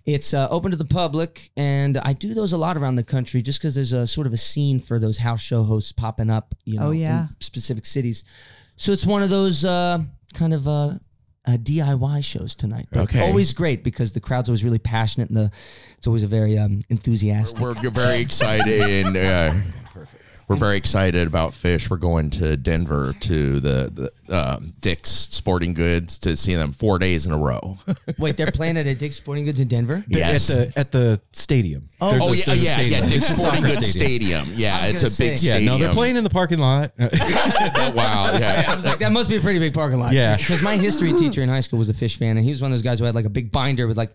[0.05, 3.41] it's uh, open to the public, and I do those a lot around the country,
[3.41, 6.53] just because there's a sort of a scene for those house show hosts popping up,
[6.65, 7.23] you know, Oh, yeah.
[7.23, 8.23] in specific cities.
[8.75, 9.99] So it's one of those uh,
[10.33, 10.71] kind of uh,
[11.45, 12.87] uh, DIY shows tonight.
[12.91, 13.21] But Okay.
[13.21, 15.51] always great because the crowd's always really passionate and the
[15.97, 17.59] it's always a very um, enthusiastic.
[17.59, 19.05] We're we're very excited.
[19.07, 19.53] And, uh,
[20.49, 21.91] We're very excited about Phish.
[21.91, 26.97] We're going to Denver to the, the um, Dick's Sporting Goods to see them four
[26.97, 27.77] days in a row.
[28.17, 30.03] Wait, they're playing at a Dick's Sporting Goods in Denver.
[30.07, 30.49] yes.
[30.49, 31.89] At the at the stadium.
[32.01, 33.03] Oh, There's oh a- yeah, there's a yeah, stadium.
[33.03, 33.09] yeah.
[33.09, 34.47] Dick's Sporting Goods Stadium.
[34.55, 35.61] Yeah, it's a gonna big say.
[35.61, 36.93] Yeah, no, they're playing in the parking lot.
[36.99, 38.35] Oh, wow.
[38.37, 38.65] Yeah.
[38.69, 40.13] I was like, that must be a pretty big parking lot.
[40.13, 40.35] Yeah.
[40.35, 42.71] Because my history teacher in high school was a Phish fan, and he was one
[42.71, 44.11] of those guys who had like a big binder with like,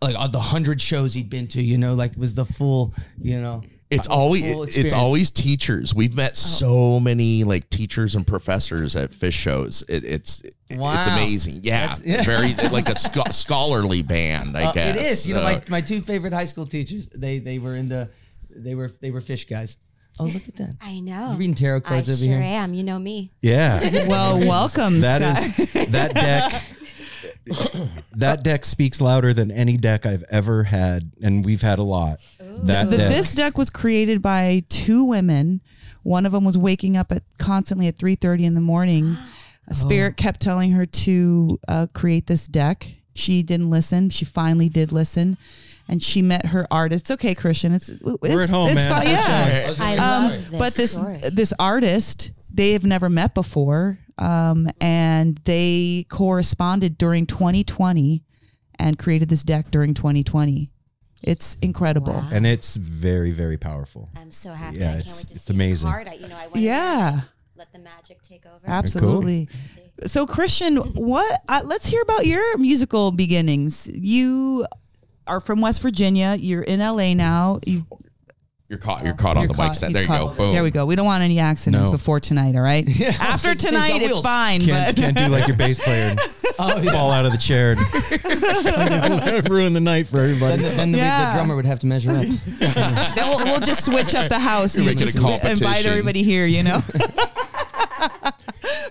[0.00, 1.62] like uh, the hundred shows he'd been to.
[1.62, 3.62] You know, like was the full, you know.
[3.88, 5.94] It's always full it's always teachers.
[5.94, 9.84] We've met so many like teachers and professors at Phish shows.
[9.88, 11.60] It, it's it's amazing.
[11.62, 12.22] Yeah, yeah.
[12.24, 14.56] very like a scho- scholarly band.
[14.56, 15.28] I Uh, guess it is.
[15.28, 18.08] You know, Uh, my, my two favorite high school teachers, they they were into,
[18.50, 19.76] they were they were Phish guys.
[20.18, 20.74] Oh, look at that.
[20.80, 21.32] I know.
[21.32, 22.40] You reading tarot I cards over sure here?
[22.40, 22.72] I am.
[22.74, 23.32] You know me.
[23.42, 24.06] yeah.
[24.08, 25.58] Well, welcome, That Scott.
[25.76, 26.62] is that deck.
[28.12, 32.20] that deck speaks louder than any deck I've ever had, and we've had a lot.
[32.38, 33.10] That The- deck.
[33.10, 35.60] this deck was created by two women.
[36.02, 39.16] One of them was waking up at constantly at three thirty in the morning.
[39.68, 42.88] A spirit kept telling her to uh, create this deck.
[43.14, 44.10] She didn't listen.
[44.10, 45.36] She finally did listen,
[45.88, 47.04] and she met her artist.
[47.04, 47.72] It's okay, Christian.
[47.72, 48.90] It's, it's We're at home, it's man.
[48.92, 49.74] fine, yeah.
[49.80, 51.16] I Um, love this but this story.
[51.32, 58.22] this artist they have never met before, um, and they corresponded during 2020
[58.78, 60.70] and created this deck during 2020.
[61.22, 62.22] It's incredible.
[62.32, 64.10] and it's very, very powerful.
[64.16, 64.78] I'm so happy.
[64.78, 65.86] Yeah, I can't it's- wait to it's see amazing.
[65.88, 66.08] the card.
[66.08, 67.20] I, you know, I Yeah.
[67.56, 68.60] let the magic take over.
[68.66, 69.48] Absolutely.
[70.06, 71.40] So, Christian, what?
[71.48, 73.88] Uh, let's hear about your musical beginnings.
[73.92, 74.66] You
[75.26, 76.36] are from West Virginia.
[76.38, 77.60] You're in LA now.
[77.66, 77.86] You,
[78.68, 79.04] You're caught.
[79.04, 79.16] You're oh.
[79.16, 79.90] caught on you're the mic caught- stand.
[79.96, 80.36] he's There you caught.
[80.36, 80.44] go.
[80.44, 80.52] Boom.
[80.52, 80.86] There we go.
[80.86, 81.92] We don't want any accidents No.
[81.96, 82.56] before tonight.
[82.56, 82.88] All right.
[82.90, 84.24] so- After so he's got tonight, it's wheels.
[84.24, 84.60] fine.
[84.60, 86.20] Can't, but can't do like your bass player and
[86.58, 86.90] Oh, yeah.
[86.90, 90.62] fall out of the chair and ruin the night for Then, everybody.
[90.62, 91.28] the, then the, Yeah.
[91.32, 92.24] the drummer would have to measure up.
[92.58, 94.76] then we'll, we'll just switch up the house.
[94.76, 95.90] You're and a just invite competition.
[95.90, 96.46] everybody here.
[96.46, 96.80] You know.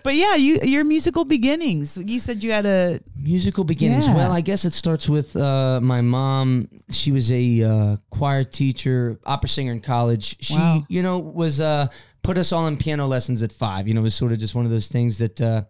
[0.06, 1.98] But yeah, you your musical beginnings.
[1.98, 4.06] You said you had a Musical beginnings.
[4.06, 4.16] Yeah.
[4.16, 6.70] Well, I guess it starts with uh, my mom.
[6.92, 10.38] She was a uh, choir teacher, opera singer in college.
[10.40, 10.86] She, Wow.
[10.88, 11.88] you know, was uh,
[12.22, 13.88] put us all in piano lessons at five.
[13.88, 15.64] You know, it was sort of just one of those things that uh,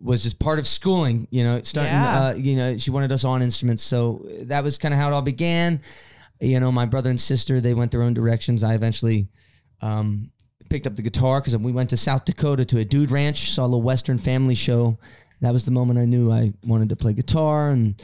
[0.00, 1.26] was just part of schooling.
[1.32, 1.92] You know, starting.
[1.92, 2.20] Yeah.
[2.20, 5.12] Uh, you know, she wanted us on instruments, so that was kind of how it
[5.12, 5.80] all began.
[6.40, 8.62] You know, my brother and sister they went their own directions.
[8.62, 9.26] I eventually.
[9.80, 10.30] Um,
[10.72, 13.64] picked up the guitar because we went to South Dakota to a dude ranch, saw
[13.64, 14.96] a little Western family show.
[15.42, 17.94] That was the moment I knew I wanted to play guitar and,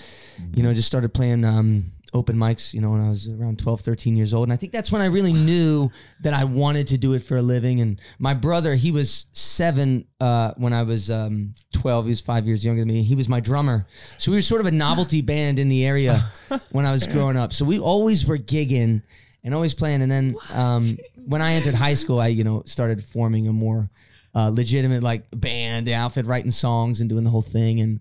[0.54, 3.80] you know, just started playing um, open mics, you know, when I was around 12,
[3.80, 4.48] 13 years old.
[4.48, 7.38] And I think that's when I really knew that I wanted to do it for
[7.38, 7.80] a living.
[7.80, 12.04] And my brother, he was seven uh, when I was um, 12.
[12.04, 13.02] He was five years younger than me.
[13.02, 13.86] He was my drummer.
[14.18, 16.20] So we were sort of a novelty band in the area
[16.70, 17.54] when I was growing up.
[17.54, 19.04] So we always were gigging
[19.48, 20.02] and always playing.
[20.02, 23.88] And then um, when I entered high school, I you know started forming a more
[24.34, 27.80] uh, legitimate like band outfit, writing songs and doing the whole thing.
[27.80, 28.00] And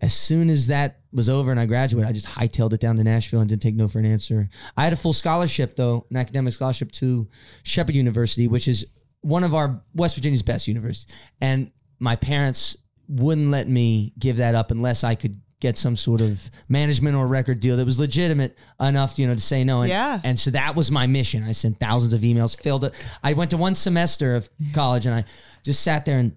[0.00, 3.04] as soon as that was over and I graduated, I just hightailed it down to
[3.04, 4.48] Nashville and didn't take no for an answer.
[4.74, 7.28] I had a full scholarship though, an academic scholarship to
[7.62, 8.86] Shepherd University, which is
[9.20, 11.14] one of our West Virginia's best universities.
[11.42, 12.74] And my parents
[13.06, 17.26] wouldn't let me give that up unless I could get some sort of management or
[17.26, 19.80] record deal that was legitimate enough, you know, to say no.
[19.82, 20.20] And, Yeah.
[20.22, 21.42] And so that was my mission.
[21.44, 22.94] I sent thousands of emails, filled it.
[23.22, 25.24] I went to one semester of college and I
[25.64, 26.36] just sat there and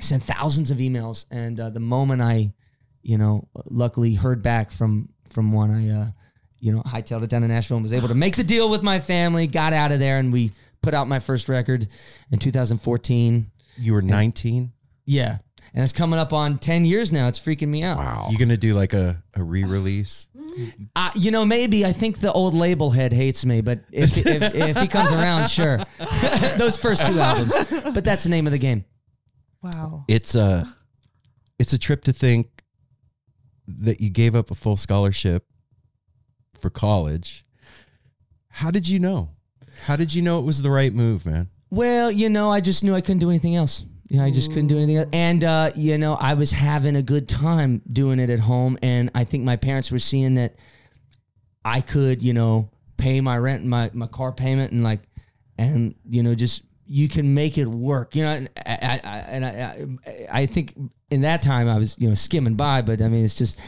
[0.00, 1.26] sent thousands of emails.
[1.30, 2.52] And uh, the moment I,
[3.02, 6.06] you know, luckily heard back from from one, I, uh,
[6.58, 8.82] you know, hightailed it down to Nashville and was able to make the deal with
[8.82, 9.46] my family.
[9.46, 11.86] Got out of there and we put out my first record
[12.32, 13.50] in 2014.
[13.76, 14.72] You were 19.
[15.04, 15.38] Yeah.
[15.74, 17.28] And it's coming up on 10 years now.
[17.28, 17.98] It's freaking me out.
[17.98, 18.28] Wow.
[18.30, 20.28] You gonna do like a, a re-release?
[20.96, 24.54] Uh, you know, maybe I think the old label head hates me, but if, if,
[24.54, 25.78] if he comes around, sure.
[26.56, 27.54] Those first two albums.
[27.94, 28.84] But that's the name of the game.
[29.62, 30.04] wow.
[30.08, 30.66] It's a
[31.58, 32.62] it's a trip to think
[33.66, 35.44] that you gave up a full scholarship
[36.58, 37.44] for college.
[38.48, 39.30] How did you know?
[39.84, 41.48] How did you know it was the right move, man?
[41.70, 43.84] Well, you know, I just knew I couldn't do anything else.
[44.08, 45.08] Yeah, I just couldn't do anything else.
[45.12, 48.78] And, uh, you know, I was having a good time doing it at home.
[48.82, 50.56] And I think my parents were seeing that
[51.62, 55.00] I could, you know, pay my rent and my, my car payment and like,
[55.58, 59.44] and, you know, just, you can make it work, you know, and I, I, and
[59.44, 59.86] I,
[60.32, 60.74] I, think
[61.10, 63.58] in that time I was, you know, skimming by, but I mean, it's just,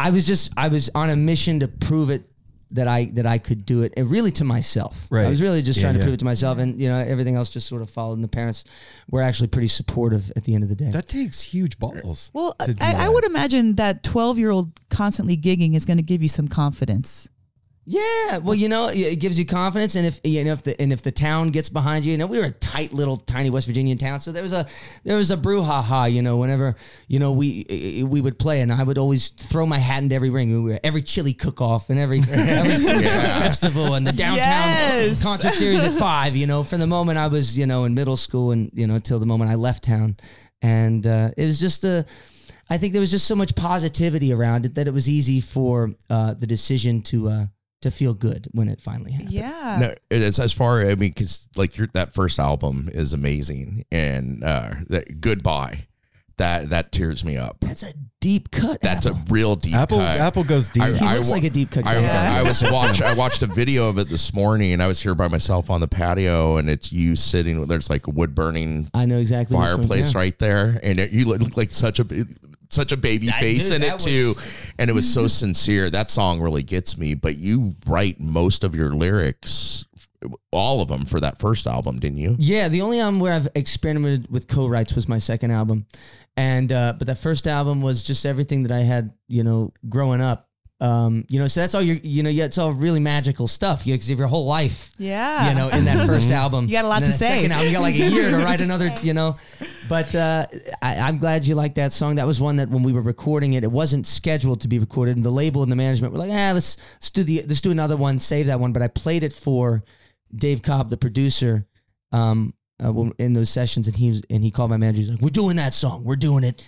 [0.00, 2.24] I was just, I was on a mission to prove it
[2.72, 5.06] that I that I could do it, and really to myself.
[5.10, 5.26] Right.
[5.26, 6.04] I was really just Yeah, trying to yeah.
[6.04, 8.14] prove it to myself, and you know everything else just sort of followed.
[8.14, 8.64] And the parents
[9.10, 10.90] were actually pretty supportive at the end of the day.
[10.90, 12.30] That takes huge balls.
[12.32, 16.22] Well, I, I would imagine that 12 year old constantly gigging is going to give
[16.22, 17.28] you some confidence.
[17.92, 20.92] Yeah, well, you know, it gives you confidence, and if you know if the and
[20.92, 23.66] if the town gets behind you, you know, we were a tight little tiny West
[23.66, 24.64] Virginian town, so there was a
[25.02, 26.76] there was a brouhaha, you know, whenever
[27.08, 30.30] you know we we would play, and I would always throw my hat into every
[30.30, 34.36] ring, we were every chili cook off and every every truck festival and the downtown
[34.36, 35.20] Yes.
[35.24, 38.16] concert series at five, you know, from the moment I was you know in middle
[38.16, 40.16] school and you know till the moment I left town,
[40.62, 42.06] and uh, it was just a.
[42.72, 45.90] I think there was just so much positivity around it that it was easy for
[46.08, 47.46] uh, the decision to uh,
[47.82, 49.30] to feel good when it finally happened.
[49.32, 49.78] Yeah.
[49.80, 50.80] No, it's as far.
[50.82, 55.86] I mean, because like your that first album is amazing, and uh, that goodbye,
[56.36, 57.56] that that tears me up.
[57.60, 58.82] That's a deep cut.
[58.82, 60.18] That's a real deep Apple cut.
[60.20, 60.82] Apple goes deep.
[60.82, 61.86] I- He I looks wa- like a deep cut.
[61.86, 61.98] I.
[62.00, 62.32] Yeah.
[62.36, 63.00] I was watch.
[63.00, 65.80] I watched a video of it this morning, and I was here by myself on
[65.80, 67.60] the patio, and it's you sitting.
[67.60, 69.56] With there's like a wood burning I know exactly.
[69.56, 70.18] which one, fireplace yeah.
[70.20, 72.04] right there, and it, you look like such a
[72.70, 74.34] such a baby That- face dude, in it that too,
[74.78, 75.90] and it was so sincere.
[75.90, 77.14] That song really gets me.
[77.14, 79.84] But you write most of your lyrics,
[80.52, 82.36] all of them, for that first album, didn't you?
[82.38, 85.86] Yeah, the only album where I've experimented with co-writes was my second album,
[86.36, 90.20] and uh, but that first album was just everything that I had, you know, growing
[90.20, 90.46] up.
[90.82, 93.86] Um, you know, so that's all you're, you know, yeah, it's all really magical stuff.
[93.86, 95.50] You, cause you have your whole life, Yeah.
[95.50, 96.68] you know, in that first album.
[96.68, 97.36] You got a lot to say.
[97.36, 99.36] Second album, you got like a year to write another, you know.
[99.90, 100.46] But uh,
[100.80, 102.14] I, I'm glad you like that song.
[102.14, 105.16] That was one that when we were recording it, it wasn't scheduled to be recorded,
[105.16, 107.72] and the label and the management were like, "Ah, let's let's do the let's do
[107.72, 109.82] another one, save that one." But I played it for
[110.34, 111.66] Dave Cobb, the producer,
[112.12, 115.00] um, uh, in those sessions, and he was and he called my manager.
[115.00, 116.04] He's like, "We're doing that song.
[116.04, 116.64] We're doing it."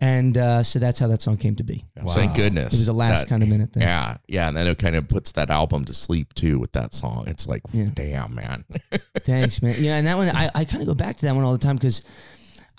[0.00, 1.84] And uh, so that's how that song came to be.
[2.10, 2.66] Thank goodness.
[2.74, 3.82] It was the last That- kind of minute thing.
[3.82, 6.92] Yeah, yeah, and then it kind of puts that album to sleep too with that
[6.94, 7.24] song.
[7.26, 7.86] It's like, Yeah.
[7.94, 8.64] damn, man.
[9.24, 9.74] Thanks, man.
[9.82, 11.58] Yeah, and that one, I, I kind of go back to that one all the
[11.58, 12.02] time because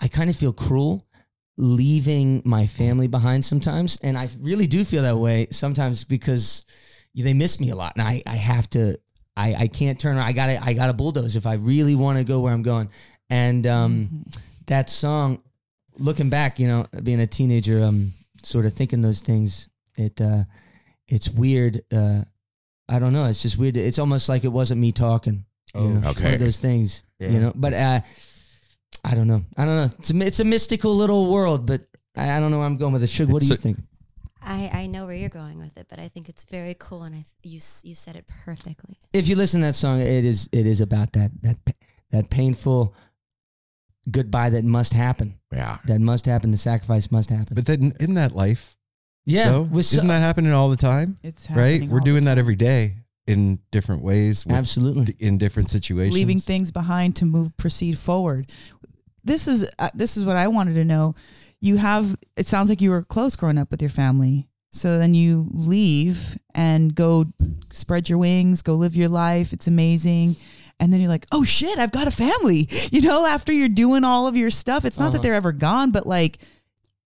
[0.02, 1.06] I kind of feel cruel
[1.58, 4.00] leaving my family behind sometimes.
[4.02, 6.66] And I really do feel that way sometimes because
[7.16, 7.94] they miss me a lot.
[7.98, 8.98] And I, I have to,
[9.36, 10.26] I, I can't turn around.
[10.26, 12.90] I gotta, I gotta bulldoze if I really want to go where I'm going.
[13.30, 14.26] And um,
[14.68, 15.42] that song,
[15.98, 20.46] looking back, you know, being a teenager, um, sort of thinking those things, it, uh,
[21.10, 21.82] it's weird.
[21.92, 22.22] Uh,
[22.88, 23.26] I don't know.
[23.26, 23.76] It's just weird.
[23.76, 25.44] It's almost like it wasn't me talking.
[25.76, 26.24] you know, okay.
[26.24, 27.30] One of those things, Yeah.
[27.30, 27.52] you know.
[27.54, 28.02] But uh,
[29.04, 29.44] I don't know.
[29.58, 29.96] I don't know.
[30.00, 31.82] It's a, it's a mystical little world, but
[32.16, 33.08] I, I don't know where I'm going with it.
[33.10, 33.80] Suge, what do So- you think?
[34.42, 37.14] I, I know where you're going with it, but I think it's very cool, and
[37.14, 38.98] I you you said it perfectly.
[39.12, 41.58] If you listen to that song, it is it is about that that
[42.12, 42.96] that painful
[44.10, 45.40] goodbye that must happen.
[45.52, 45.80] Yeah.
[45.86, 46.52] That must happen.
[46.52, 47.54] The sacrifice must happen.
[47.56, 48.76] But then isn't that life?
[49.26, 49.62] yeah, though?
[49.64, 51.18] with isn't that happening all the time?
[51.22, 51.88] It's Right?
[51.88, 52.96] We're all doing the that every day
[53.28, 55.16] in different ways, with, absolutely.
[55.20, 56.16] in different situations.
[56.16, 58.50] leaving things behind to move proceed forward
[59.24, 61.16] this is uh, this is what i wanted to know.
[61.62, 64.48] You have it sounds like you were close growing up with your family.
[64.72, 67.26] So then you leave and go
[67.74, 69.52] spread your wings go live your life.
[69.54, 70.36] It's amazing.
[70.80, 74.04] And then you're like oh shit i've got a family you know after you're doing
[74.04, 74.86] all of your stuff.
[74.86, 75.14] It's not Uh-huh.
[75.18, 76.38] that they're ever gone but like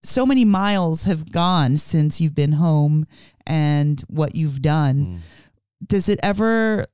[0.04, 3.08] so many miles have gone since you've been home
[3.48, 5.22] and what you've done.
[5.86, 6.86] Does it ever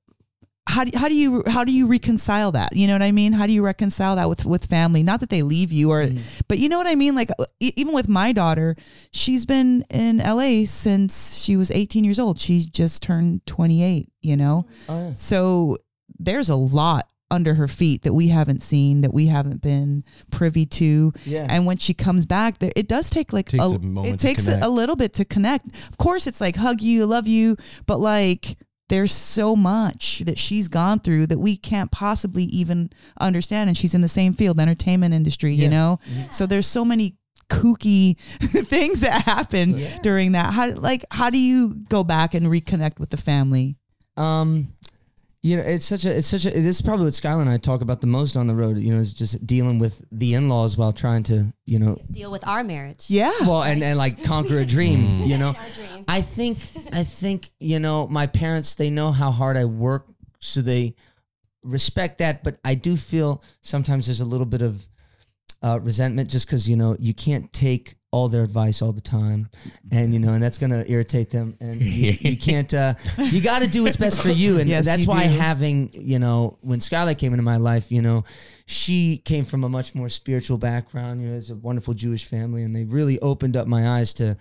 [0.69, 2.75] how do, how do you how do you reconcile that?
[2.75, 3.34] You know what i mean?
[3.34, 5.01] How do you reconcile that with with family?
[5.01, 6.41] Not that they leave you or mm.
[6.47, 7.15] but you know what i mean?
[7.15, 8.75] Like uh, e- even with my daughter
[9.12, 12.39] she's been in la since she was 18 years old.
[12.39, 14.67] She just turned 28 you know?
[14.88, 15.13] Oh, yeah.
[15.15, 15.77] so
[16.19, 20.65] there's a lot under her feet that we haven't seen that we haven't been privy
[20.65, 21.13] to.
[21.25, 21.47] Yeah.
[21.49, 24.47] and when she comes back there it does take like Takes a, a it takes
[24.47, 25.67] a, a little bit to connect.
[25.89, 28.55] Of course it's like hug you love you but like
[28.89, 33.93] there's so much that she's gone through that we can't possibly even understand and she's
[33.93, 35.63] in the same field entertainment industry Yeah.
[35.63, 35.99] you know
[36.32, 37.15] so there's so many
[37.49, 38.17] kooky
[38.67, 39.99] things that happen Yeah.
[40.04, 43.75] during that how like how do you go back and reconnect with the family
[44.17, 44.73] Um,
[45.41, 47.58] you know, it's such a, it's such a, this is probably what Skylar and I
[47.58, 50.75] talk about the most on the road, you know, is just dealing with the in-laws
[50.75, 53.06] while trying to, you know, Deal with our marriage.
[53.08, 55.56] yeah well, and, and like conquer a dream, you know.
[55.75, 56.04] Dream.
[56.08, 56.58] I think,
[56.91, 60.08] I think, you know, my parents, they know how hard I work,
[60.39, 60.95] so they
[61.63, 64.87] respect that, but I do feel sometimes there's a little bit of
[65.62, 69.49] uh, resentment just because, you know, you can't take all their advice all the time.
[69.91, 71.55] And you know and that's gonna irritate them.
[71.60, 74.60] And you, you can't uh you got to do what's best for you.
[74.60, 75.33] And Yes, that's you why do.
[75.37, 78.23] having you know when Skylar came into my life you know
[78.65, 81.21] she came from a much more spiritual background.
[81.21, 84.37] You know it's a wonderful jewish family and they really opened up my eyes to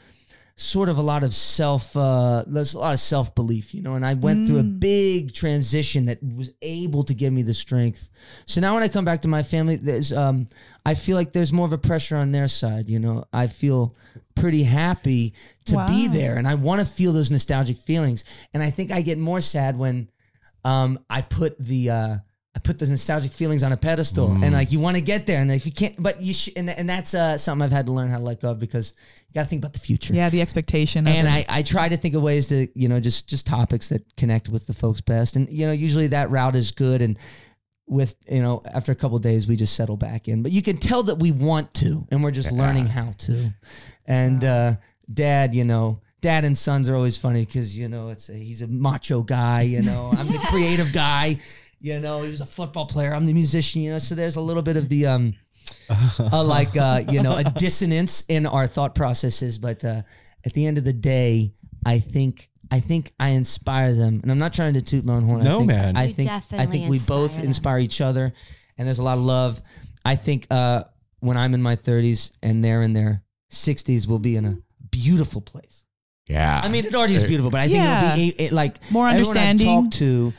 [0.60, 3.94] sort of a lot of self uh there's a lot of self belief you know
[3.94, 4.80] and i went through a Mm.
[4.80, 8.10] big transition that was able to give me the strength.
[8.44, 10.48] So now when i come back to my family there's um
[10.84, 13.24] i feel like there's more of a pressure on their side you know.
[13.32, 13.94] I feel
[14.34, 15.34] pretty happy
[15.66, 18.24] to be there and i want to feel those nostalgic feelings.
[18.52, 20.08] And i think i get more sad when
[20.64, 22.16] um i put the uh
[22.58, 25.40] I put those nostalgic feelings on a pedestal, and like you want to get there,
[25.40, 27.92] and if you can't, but you should, and, and that's uh, something I've had to
[27.92, 28.94] learn how to let go of because
[29.28, 30.12] you got to think about the future.
[30.12, 31.06] Yeah, the expectation.
[31.06, 31.48] And it.
[31.48, 34.48] I, I try to think of ways to, you know, just just topics that connect
[34.48, 35.36] with the folks best.
[35.36, 37.00] And, you know, usually that route is good.
[37.00, 37.16] And
[37.86, 40.42] with, you know, after a couple of days, we just settle back in.
[40.42, 43.52] But you can tell that we want to, and we're just learning how to.
[44.04, 44.74] And uh,
[45.14, 48.62] dad, you know, dad and sons are always funny because, you know, it's a, he's
[48.62, 51.38] a macho guy, you know, I'm the creative guy.
[51.80, 53.14] You know, he was a football player.
[53.14, 53.82] I'm the musician.
[53.82, 55.34] You know, so there's a little bit of the um,
[56.18, 60.02] uh, like uh, you know a dissonance in our thought processes but uh,
[60.44, 61.52] at the end of the day
[61.84, 65.24] i think i think i inspire them and i'm not trying to toot my own
[65.24, 65.96] horn No, I think, man.
[65.96, 67.44] i You think i think we both inspire them.
[67.46, 68.32] inspire each other
[68.78, 69.60] and there's a lot of love
[70.06, 70.84] i think uh,
[71.20, 73.22] when i'm in my 30s and they're in their
[73.52, 74.56] 60s we'll be in a
[74.90, 75.84] beautiful place
[76.28, 76.60] Yeah.
[76.64, 78.04] i mean it already is beautiful but i think Yeah.
[78.14, 79.66] it'll be a, it, like More everyone I've understanding.
[79.66, 80.32] talked to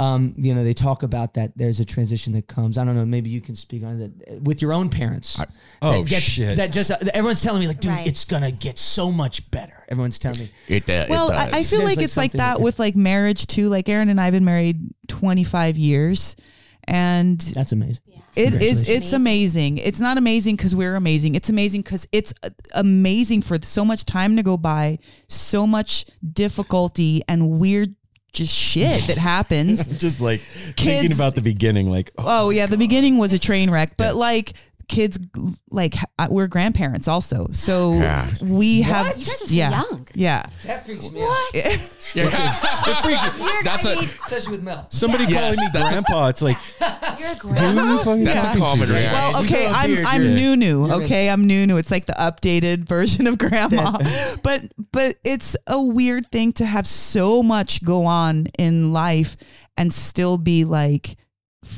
[0.00, 1.52] um, you know, they talk about that.
[1.56, 2.78] There's a transition that comes.
[2.78, 3.04] I don't know.
[3.04, 5.38] Maybe you can speak on that with your own parents.
[5.38, 5.46] I-
[5.82, 6.56] Oh, that gets, shit.
[6.56, 8.06] That just uh, everyone's telling me like, dude, Right.
[8.06, 9.84] it's gonna get so much better.
[9.88, 10.50] Everyone's telling me.
[10.68, 12.78] it, uh, it well, I, I feel There's like like it's like that that- with
[12.78, 13.68] like marriage too.
[13.68, 14.78] Like Aaron and I have been married
[15.08, 16.36] 25 years,
[16.84, 18.02] and That's amazing.
[18.36, 18.88] It is.
[18.88, 19.78] It's amazing.
[19.78, 21.34] It's not amazing because we're amazing.
[21.34, 26.04] It's amazing because it's uh, amazing for so much time to go by, so much
[26.32, 27.94] difficulty and weird
[28.32, 29.86] just shit that happens.
[30.00, 30.40] Just like
[30.76, 33.70] Kids- thinking about the beginning, like, oh, oh yeah, the oh beginning was a train
[33.70, 34.52] wreck, but like
[34.90, 35.18] kids,
[35.70, 38.28] like uh, we're grandparents also, so Yeah.
[38.42, 39.06] we have.
[39.16, 40.08] You guys are so yeah, young.
[40.14, 40.46] Yeah.
[40.64, 41.54] That freaks me What?
[42.12, 42.28] Yeah,
[43.62, 44.84] that's a Especially with Mel.
[44.90, 46.26] somebody Yes, calling me that's grandpa.
[46.26, 46.56] It's like,
[47.20, 47.82] You're a who grandma.
[48.04, 49.12] are That's a common reaction.
[49.12, 50.86] Well, okay, grow a I'm beard, I'm new new.
[50.86, 51.76] you're Okay, I'm new new.
[51.76, 53.96] It's like the updated version of grandma.
[54.42, 59.36] but but it's a weird thing to have so much go on in life
[59.76, 61.16] and still be like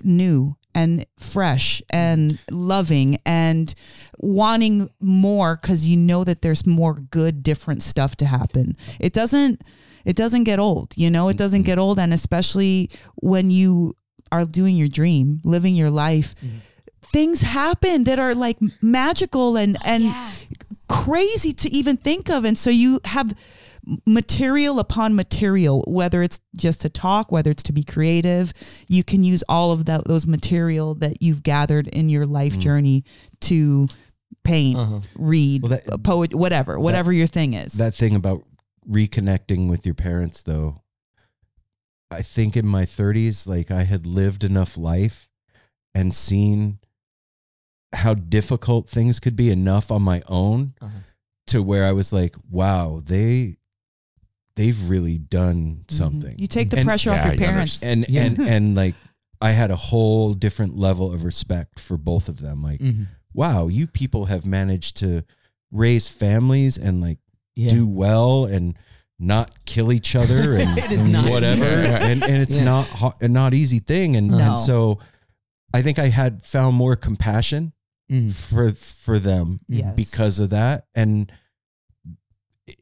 [0.02, 3.74] new and fresh and loving and
[4.18, 8.76] wanting more cuz you know that there's more good different stuff to happen.
[8.98, 9.62] It doesn't
[10.04, 11.28] it doesn't get old, you know?
[11.28, 13.94] It doesn't get old and especially when you
[14.32, 16.58] are doing your dream, living your life mm-hmm.
[17.12, 20.30] things happen that are like magical and and Yeah.
[20.88, 23.34] crazy to even think of and so you have
[24.06, 28.52] material upon material whether it's just to talk whether it's to be creative
[28.88, 33.04] you can use all of that those material that you've gathered in your life journey
[33.40, 33.88] to
[34.44, 35.00] paint Uh-huh.
[35.16, 38.44] read Well, that- poet whatever whatever your thing is that thing about
[38.88, 40.82] reconnecting with your parents though
[42.10, 45.28] i think in my 30s like i had lived enough life
[45.94, 46.78] and seen
[47.94, 50.98] how difficult things could be enough on my own Uh-huh.
[51.48, 53.56] to where i was like wow they
[54.56, 55.90] they've really done Mhm.
[55.92, 58.24] something you take the And- pressure off Yeah, your you parents and Yeah.
[58.24, 58.94] and and like
[59.40, 63.06] i had a whole different level of respect for both of them like Mhm.
[63.34, 65.24] wow you people have managed to
[65.70, 67.18] raise families and like
[67.56, 67.70] Yeah.
[67.70, 68.76] do well and
[69.18, 71.94] not kill each other and It is not whatever easy.
[71.94, 72.64] and and it's Yeah.
[72.64, 74.38] not ho- a not easy thing and, No.
[74.38, 74.98] and so
[75.72, 77.72] i think i had found more compassion
[78.10, 78.32] Mhm.
[78.34, 79.94] for for them Yes.
[79.96, 81.32] because of that and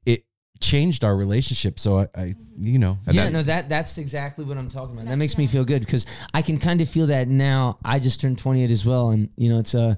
[0.07, 0.25] it
[0.61, 4.58] changed our relationship so i, I you know yeah, that- no, that that's exactly what
[4.58, 5.06] I'm talking about.
[5.08, 6.04] that makes me feel good because
[6.34, 7.78] I can kind of feel that now.
[7.82, 9.96] I just turned 28 as well, and you know, it's a,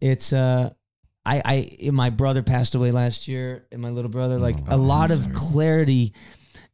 [0.00, 0.74] it's a,
[1.26, 4.78] I, I, my brother passed away last year, and my little brother, like Oh, a
[4.78, 6.12] lot of clarity,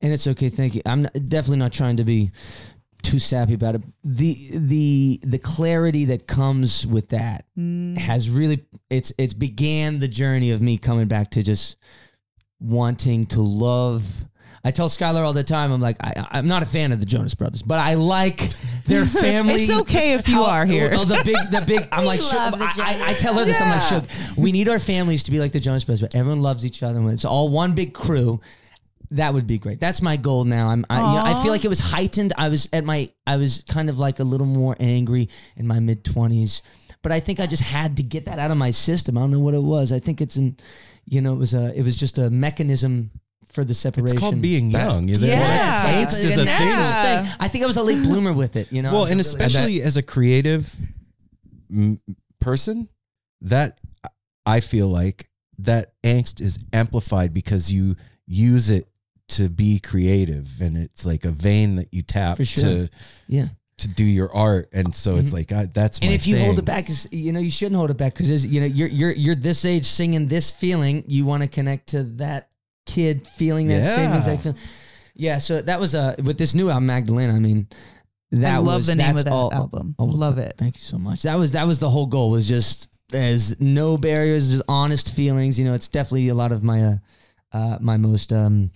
[0.02, 0.50] and it's okay.
[0.50, 0.82] Thank you.
[0.84, 2.30] I'm not- definitely not trying to be
[3.02, 3.82] too sappy about it.
[4.04, 7.96] The the the clarity that comes with that Mm.
[7.96, 11.76] has really it's it's began the journey of me coming back to just
[12.61, 14.24] wanting to love.
[14.64, 17.07] I tell Skylar all the time, I'm like, I, I'm not a fan of the
[17.07, 18.38] Jonas Brothers, but I like
[18.84, 19.54] their family.
[19.62, 20.90] It's okay if you are here.
[20.92, 21.86] Oh, the big, the big.
[21.92, 23.61] I'm like, Shug, I, I, I tell her this.
[23.61, 24.00] I'm like, Yeah.
[24.00, 26.82] Shug, we need our families to be like the Jonas Brothers, but everyone loves each
[26.82, 27.00] other.
[27.00, 28.40] When it's all one big crew,
[29.12, 29.78] that would be great.
[29.78, 30.68] That's my goal now.
[30.68, 30.84] I'm.
[30.90, 32.32] I, you know, I feel like it was heightened.
[32.36, 33.09] I was at my.
[33.24, 36.62] I was kind of like a little more angry in my mid twenties,
[37.02, 39.16] but I think I just had to get that out of my system.
[39.16, 39.92] I don't know what it was.
[39.92, 40.57] I think it's an,
[41.07, 41.72] you know, it was a.
[41.78, 43.11] It was just a mechanism
[43.48, 44.16] for the separation.
[44.16, 45.18] it's called being That- young Yeah.
[45.20, 46.02] yeah.
[46.02, 47.36] It's, angst it's is a a natural thing thing.
[47.40, 48.72] I think I was a late bloomer with it.
[48.72, 48.92] You know.
[48.92, 50.74] Well and really- especially as a creative
[51.70, 52.00] m-
[52.40, 52.88] person
[53.40, 53.78] that
[54.44, 55.28] i feel like
[55.59, 57.96] that angst is amplified because you
[58.26, 58.88] use it
[59.28, 62.62] to be creative and it's like a vein that you tap For sure.
[62.62, 62.88] to
[63.26, 63.48] Yeah.
[63.79, 66.59] To do your art and so it's like I, that's And my if you hold
[66.59, 69.35] it back, you know you shouldn't hold it back because you know you're you're you're
[69.35, 71.05] this age singing this feeling.
[71.09, 72.49] You want to connect to that
[72.87, 74.16] kid feeling that same Yeah.
[74.16, 74.59] exact feeling.
[75.14, 75.39] Yeah.
[75.39, 77.35] So that was uh with this new album Magdalena.
[77.35, 77.68] I mean,
[78.33, 79.95] that I love was, the name of that all- album.
[79.99, 80.55] all- love it.
[80.57, 81.22] Thank you so much.
[81.22, 85.59] That was that was the whole goal was just as no barriers, just honest feelings.
[85.59, 86.97] You know, it's definitely a lot of my uh,
[87.53, 88.70] uh my most um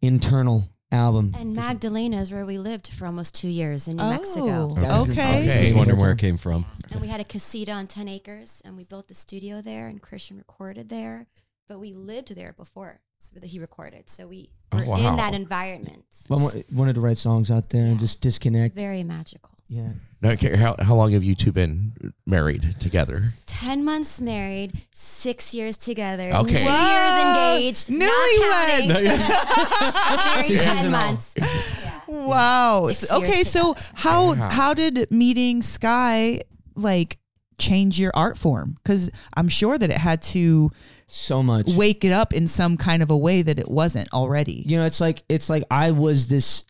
[0.00, 1.32] internal album.
[1.36, 4.68] And Magdalena is where we lived for almost two years in New Oh, Mexico.
[4.74, 5.58] That was- okay.
[5.58, 6.66] I was wondering where it came from.
[6.90, 10.00] And we had a casita on 10 acres, and we built the studio there, and
[10.00, 11.26] Christian recorded there.
[11.68, 14.08] But we lived there before so that he recorded.
[14.08, 14.96] So we Oh, were wow.
[15.10, 16.04] in that environment.
[16.30, 18.74] I wa- wanted to write songs out there and just disconnect.
[18.74, 19.50] Very magical.
[19.68, 19.88] Yeah.
[20.22, 23.34] Now, okay, how, how long have you two been married together?
[23.46, 26.60] 10 months married, six years together, Okay.
[26.60, 27.56] two Wow.
[27.58, 28.88] years engaged, Newlyweds.
[28.88, 30.56] not counting.
[30.58, 31.34] 10 months.
[31.36, 32.00] Yeah.
[32.08, 32.88] Wow.
[32.88, 33.92] Six okay, so together.
[33.94, 34.48] how Wow.
[34.50, 36.40] how did meeting Sky
[36.74, 37.18] like
[37.58, 38.76] change your art form?
[38.82, 40.70] Because I'm sure that it had to
[41.08, 41.66] So much.
[41.74, 44.62] wake it up in some kind of a way that it wasn't already.
[44.66, 46.64] you know it's like it's like i was this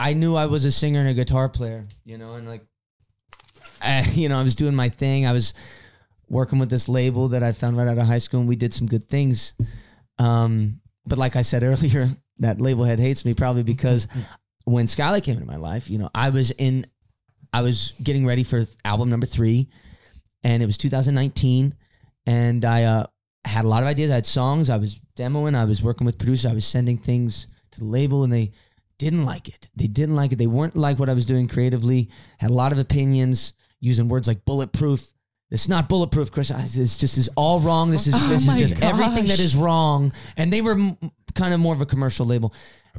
[0.00, 2.64] i knew i was a singer and a guitar player you know and like
[3.80, 5.54] I, you know i was doing my thing i was
[6.28, 8.74] working with this label that i found right out of high school and we did
[8.74, 9.54] some good things
[10.18, 14.06] um but like i said earlier that label head hates me probably because
[14.64, 16.86] when skylar came into my life you know i was in
[17.52, 19.68] i was getting ready for album number three
[20.44, 21.74] and it was 2019
[22.26, 23.06] and i uh
[23.48, 24.10] had a lot of ideas.
[24.10, 24.70] I had songs.
[24.70, 25.56] I was demoing.
[25.56, 26.50] I was working with producers.
[26.50, 28.52] I was sending things to the label, and they
[28.98, 29.70] didn't like it.
[29.76, 30.36] They didn't like it.
[30.36, 32.10] They weren't like what I was doing creatively.
[32.38, 35.06] Had a lot of opinions, using words like bulletproof.
[35.50, 36.50] It's not bulletproof, Chris.
[36.50, 37.90] I- It's just is all wrong.
[37.90, 40.12] This is Oh this is my just everything that is wrong.
[40.36, 40.98] And they were m-
[41.34, 42.52] kind of more of a commercial label.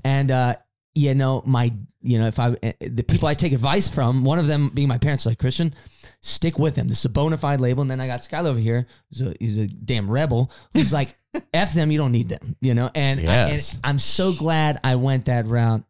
[0.03, 0.55] And uh,
[0.95, 1.71] you know, my
[2.01, 4.87] you know, if I eh, the people I take advice from, one of them being
[4.87, 5.75] my parents, like Christian,
[6.21, 6.87] stick with them.
[6.87, 7.81] This is a bona fide label.
[7.81, 8.87] And then I got Skylar over here.
[9.09, 10.49] He's a, he's a damn rebel.
[10.73, 11.13] Who's like,
[11.53, 12.89] F them, you don't need them, you know?
[12.95, 13.73] And, I, Yes.
[13.73, 15.83] and I'm so glad I went that route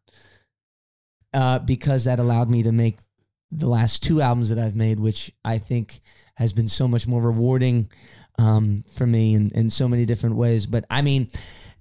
[1.32, 2.98] uh, because that allowed me to make
[3.50, 6.00] the last two albums that I've made, which I think
[6.36, 7.90] has been so much more rewarding
[8.38, 10.66] um, for me in, in so many different ways.
[10.66, 11.30] But I mean,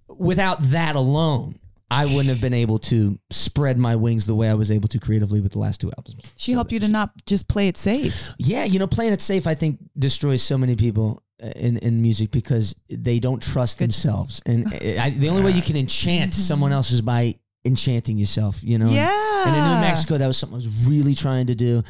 [0.08, 1.60] without that alone,
[1.92, 5.00] I wouldn't have been able to spread my wings the way I was able to
[5.00, 6.22] creatively with the last two albums.
[6.36, 8.32] She helped you to not just play it safe.
[8.38, 12.02] Yeah, you know, playing it safe, I think, destroys so many people uh, in, in
[12.02, 14.40] music because they don't trust themselves.
[14.46, 17.36] And I, the only way you can enchant someone else is by
[17.66, 18.90] enchanting yourself, you know?
[18.90, 19.44] Yeah.
[19.48, 21.84] And in New Mexico, that was something I was really trying to do.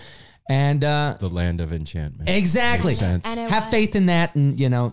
[0.49, 2.29] And uh, The land of enchantment.
[2.29, 2.89] exactly.
[2.89, 3.27] Makes sense.
[3.27, 4.91] And Have was- faith in that and, you know,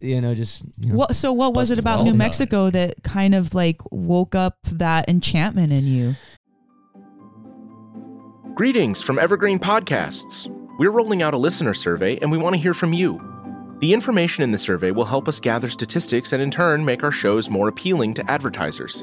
[0.00, 0.96] you know, just you know.
[0.96, 2.18] What, so what was it about New done.
[2.18, 6.14] Mexico that kind of like woke up that enchantment in you?
[8.54, 10.48] Greetings from Evergreen Podcasts.
[10.78, 13.20] We're rolling out a listener survey and we want to hear from you.
[13.80, 17.10] The information in the survey will help us gather statistics and in turn make our
[17.12, 19.02] shows more appealing to advertisers.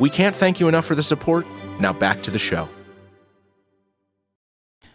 [0.00, 1.46] We can't thank you enough for the support.
[1.80, 2.68] Now back to the show.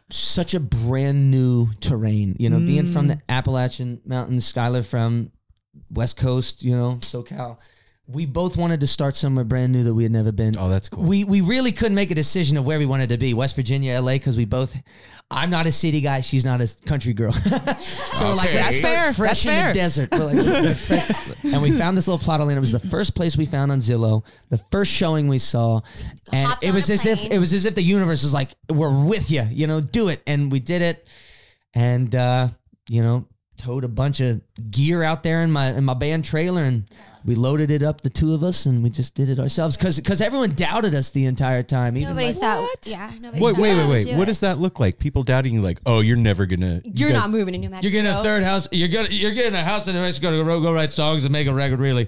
[0.10, 2.36] such a brand new terrain.
[2.40, 3.22] You know, being from the mm.
[3.30, 5.32] Appalachian Mountains, Skylar from
[5.90, 7.58] West Coast, you know, SoCal.
[8.06, 10.56] We both wanted to start somewhere brand new that we had never been.
[10.58, 11.04] Oh, that's cool.
[11.04, 14.00] We we really couldn't make a decision of where we wanted to be, West Virginia,
[14.02, 14.76] LA, because we both.
[15.32, 16.20] I'm not a city guy.
[16.20, 17.32] She's not a country girl.
[17.34, 19.14] so we're like, That's fair.
[19.14, 19.68] fresh That's in fair.
[19.70, 20.10] the desert.
[20.12, 21.54] We're like, let's start fresh.
[21.54, 22.58] and we found this little plot of land.
[22.58, 24.26] It was the first place we found on Zillow.
[24.50, 25.80] The first showing we saw,
[26.34, 28.50] and Hopped it was a as if it was as if the universe was like,
[28.70, 31.08] "We're with you," you know, do it, and we did it,
[31.74, 32.50] and uh,
[32.90, 33.26] you know,
[33.58, 36.84] towed a bunch of gear out there in my in my band trailer, and
[37.26, 39.96] we loaded it up, the two of us, and we just did it ourselves because
[39.98, 41.96] because everyone doubted us the entire time.
[41.98, 43.12] Even Nobody like, thought, yeah.
[43.20, 44.06] Nobody Wait, thought wait, wait, wait.
[44.06, 44.26] do What it.
[44.28, 45.00] does that look like?
[45.00, 46.82] People doubting you, like, oh, you're never gonna.
[46.84, 47.88] you You're guys- not moving to New Mexico.
[47.94, 48.68] You're getting a third house.
[48.72, 51.32] You're gonna you're getting a house in New Mexico to go, go write songs and
[51.32, 51.80] make a record.
[51.80, 52.08] Really,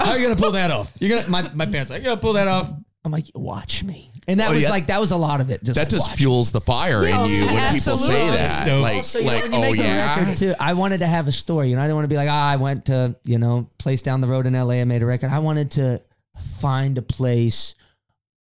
[0.00, 0.92] how are you gonna pull that off?
[1.00, 2.70] You're gonna my my parents like, you gonna pull that off.
[3.04, 4.11] I'm like, watch me.
[4.28, 4.70] And that Oh, was yeah.
[4.70, 5.64] like that was a lot of it.
[5.64, 6.16] Just that like, just watch.
[6.18, 8.64] fuels the fire in you when people say that.
[8.66, 8.82] dope.
[8.82, 10.34] Like, Also, you know, like, oh yeah.
[10.34, 10.54] too.
[10.60, 11.70] I wanted to have a story.
[11.70, 14.02] You know, I didn't want to be like, ah, I went to you know place
[14.02, 14.80] down the road in L.A.
[14.80, 15.30] I made a record.
[15.30, 16.00] I wanted to
[16.60, 17.74] find a place,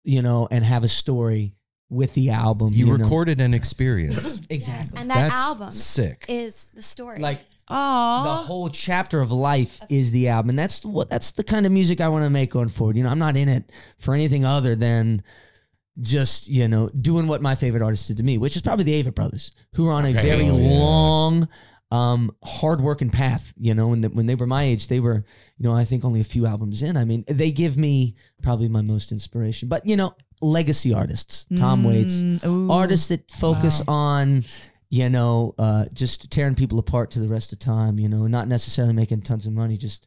[0.04, 1.54] you know, and have a story
[1.88, 2.70] with the album.
[2.72, 2.92] You, know?
[3.04, 4.40] recorded an experience.
[4.50, 5.00] exactly.
[5.00, 6.26] And that That's album sick.
[6.28, 7.18] is the story.
[7.18, 10.50] like the whole chapter of life is the album.
[10.50, 12.96] And that's what that's the kind of music I want to make going forward.
[12.96, 15.22] You know, I'm not in it for anything other than
[16.00, 19.02] just, you know, doing what my favorite artist did to me, which is probably the
[19.02, 20.22] Avett Brothers, who are on a Okay.
[20.22, 20.78] very Oh, yeah.
[20.80, 21.48] long,
[21.90, 23.52] um, hard-working path.
[23.58, 25.24] You know, when the, when they were my age, they were,
[25.58, 26.96] you know, I think only a few albums in.
[26.96, 29.68] I mean, they give me probably my most inspiration.
[29.68, 32.70] But you know, legacy artists, Tom Waits, Mm, ooh.
[32.72, 34.44] artists that focus on
[34.88, 38.46] you know uh, just tearing people apart to the rest of time you know not
[38.46, 40.06] necessarily making tons of money just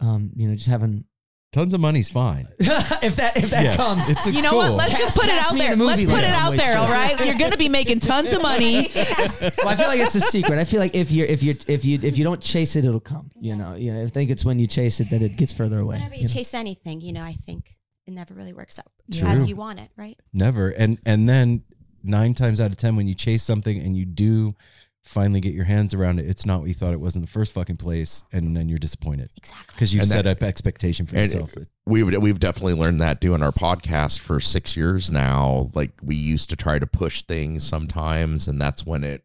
[0.00, 1.04] um, you know just having
[1.52, 2.48] Tons of money's fine.
[2.58, 4.58] if that if that Yes, comes it's, it's You know cool.
[4.60, 4.74] what?
[4.74, 5.74] Let's just put it cast out me in there.
[5.74, 6.42] a movie Let's put like it that.
[6.44, 6.80] out Wait, there, sure.
[6.80, 7.26] all right?
[7.26, 8.90] You're going to be making tons of money.
[8.94, 11.84] well i feel like it's a secret i feel like if you're if you're if
[11.84, 14.44] you if you don't chase it it'll come you know you know i think it's
[14.44, 16.32] when you chase it that it gets further away whenever you you know?
[16.32, 17.76] chase anything, you know, I think
[18.06, 19.28] it never really works out True.
[19.28, 20.18] as you want it, right?
[20.32, 20.70] Never.
[20.70, 21.64] And and then
[22.02, 24.54] nine times out of ten, when you chase something and you do
[25.02, 27.28] finally get your hands around it, it's not what you thought it was in the
[27.28, 29.66] first fucking place, and then you're disappointed Exactly.
[29.74, 31.54] because you've And set that- up expectation for And yourself.
[31.86, 35.70] we've we've definitely learned that doing our podcast for six years now.
[35.74, 39.24] Like we used to try to push things sometimes, and that's when it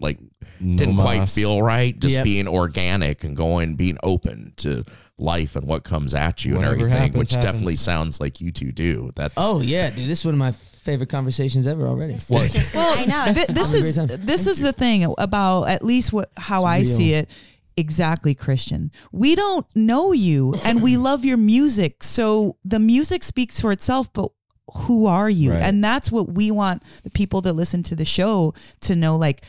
[0.00, 0.18] like
[0.60, 1.34] didn't No quite mas.
[1.34, 1.98] feel right.
[1.98, 2.24] Just Yep.
[2.24, 4.84] being organic and going, being open to
[5.18, 7.44] life and what comes at you Whatever and everything, happens, which happens.
[7.44, 9.10] definitely sounds like you two do.
[9.16, 10.52] That's oh yeah dude this is one of my
[10.88, 13.32] favorite conversations ever already This is just, I know.
[13.34, 14.26] Th- this is great time.
[14.26, 16.84] this is the thing about at least what how I real.
[16.96, 17.30] see it.
[17.76, 18.90] Exactly, Christian.
[19.12, 22.02] We don't know you, and we love your music.
[22.02, 24.12] So the music speaks for itself.
[24.12, 24.32] But
[24.74, 25.52] who are you?
[25.52, 25.60] Right.
[25.60, 29.16] And that's what we want the people that listen to the show to know.
[29.16, 29.44] Like,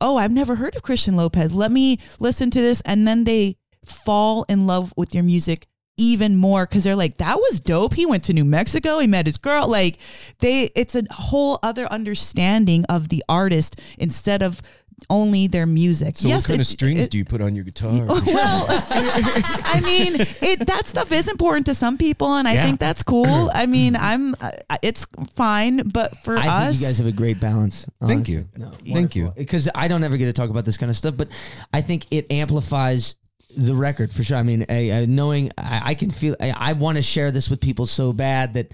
[0.00, 1.52] oh, I've never heard of Christian Lopez.
[1.52, 5.66] Let me listen to this, and then they fall in love with your music
[5.98, 9.26] even more because they're like that was dope he went to new mexico he met
[9.26, 9.98] his girl like
[10.38, 14.62] they it's a whole other understanding of the artist instead of
[15.10, 17.64] only their music So what kind it- of strings it- do you put on your
[17.64, 17.92] guitar?
[18.04, 22.64] well, I mean, it that stuff is important to some people, and I Yeah.
[22.66, 23.48] think that's cool.
[23.54, 24.50] I mean, I'm, uh,
[24.82, 27.86] it's fine, but for I us, think you guys have a great balance.
[28.04, 28.48] Thank you.
[28.56, 29.32] No, Thank you.
[29.36, 31.28] Because I don't ever get to talk about this kind of stuff, but
[31.72, 33.14] I think it amplifies
[33.56, 34.36] the record for sure.
[34.36, 37.48] I mean, I, I, knowing I, I can feel, I, I want to share this
[37.50, 38.72] with people so bad that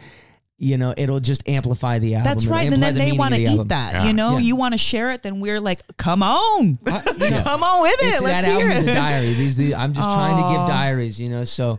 [0.59, 2.25] you know it'll just amplify the album.
[2.25, 3.68] That's right, and then the they want to the eat album.
[3.68, 3.93] that.
[3.95, 4.05] Yeah.
[4.07, 4.45] You know, Yeah.
[4.45, 7.01] you want to share it, then we're like, come on, uh,
[7.45, 8.07] come on with it.
[8.07, 8.95] It's, Let's hear album is a it.
[8.95, 9.27] diary.
[9.27, 11.45] These, the, I'm just trying to give diaries, you know.
[11.45, 11.79] So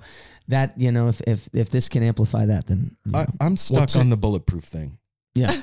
[0.50, 3.20] that you know, if if if this can amplify that, then you know.
[3.20, 4.98] I, I'm stuck What's on it- the bulletproof thing.
[5.36, 5.54] yeah.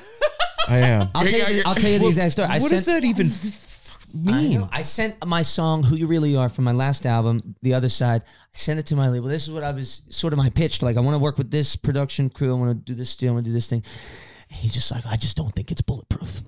[0.67, 1.09] I am.
[1.13, 1.61] I'll tell you.
[1.61, 2.47] The, I'll tell you the exact story.
[2.47, 3.27] I what sent, does that even
[4.13, 4.59] f- I, mean?
[4.59, 4.69] know.
[4.71, 8.23] I sent my song "Who You Really Are" from my last album, The Other Side.
[8.25, 9.27] I sent it to my label.
[9.27, 10.81] This is what I was sort of my pitch.
[10.81, 12.55] Like, I want to work with this production crew.
[12.55, 13.31] I want to do this deal.
[13.31, 13.83] I want to do this thing.
[14.49, 16.41] And he's just like, I just don't think it's bulletproof.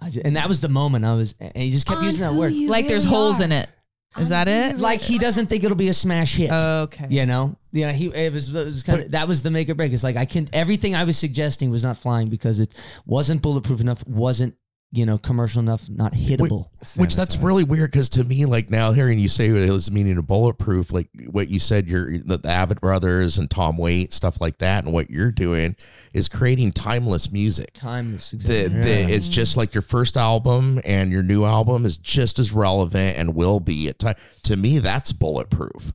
[0.00, 1.34] I ju- and that was the moment I was.
[1.40, 2.52] And he just kept using that word.
[2.52, 3.68] Like there's holes in it.
[4.16, 4.78] Is that it?
[4.78, 6.50] Like he doesn't think it'll be a smash hit.
[6.50, 7.06] Okay.
[7.10, 7.92] You know, yeah.
[7.92, 9.92] He it was, it was kind of that was the make or break.
[9.92, 12.74] It's like I can everything I was suggesting was not flying because it
[13.06, 14.54] wasn't bulletproof enough, wasn't
[14.90, 16.66] you know commercial enough, not hittable.
[16.96, 20.16] Which that's really weird because to me, like now hearing you say it was meaning
[20.16, 24.40] of bulletproof, like what you said, you're the, the Avett Brothers and Tom Waits stuff
[24.40, 25.76] like that, and what you're doing
[26.14, 27.74] is creating timeless music.
[27.74, 28.36] Timeless, The,
[28.66, 28.80] exactly.
[28.80, 33.18] the, it's just like your first album and your new album is just as relevant
[33.18, 34.16] and will be at time.
[34.44, 35.92] To me, that's bulletproof.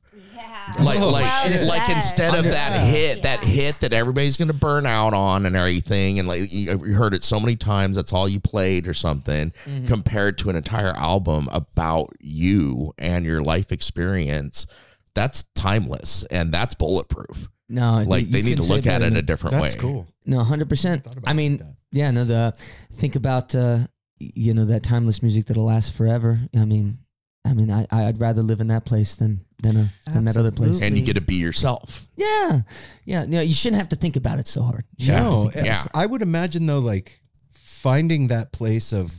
[0.80, 1.66] Like, Well like, said.
[1.66, 6.18] like instead of that hit, that hit that everybody's gonna burn out on and everything,
[6.18, 9.52] and like you you heard it so many times, that's all you played or something,
[9.86, 14.66] compared to an entire album about you and your life experience.
[15.14, 17.48] That's timeless and that's bulletproof.
[17.68, 19.80] no, Like you they need to look at it than a different That's way.
[19.80, 20.06] cool.
[20.26, 21.06] No, hundred percent.
[21.26, 22.24] I mean, yeah, no.
[22.24, 22.54] The
[22.94, 23.86] think about uh,
[24.18, 26.40] you know that timeless music that'll last forever.
[26.56, 26.98] I mean,
[27.44, 30.50] I mean, I I'd rather live in that place than than a, than that other
[30.50, 30.80] place.
[30.82, 32.06] And you get to be yourself.
[32.16, 32.60] Yeah,
[33.04, 33.22] yeah.
[33.24, 34.84] You, know, you shouldn't have to think about it so hard.
[34.96, 35.82] You shouldn't have to No, think about it yeah.
[35.82, 37.20] so- I would imagine though, like
[37.52, 39.14] finding that place of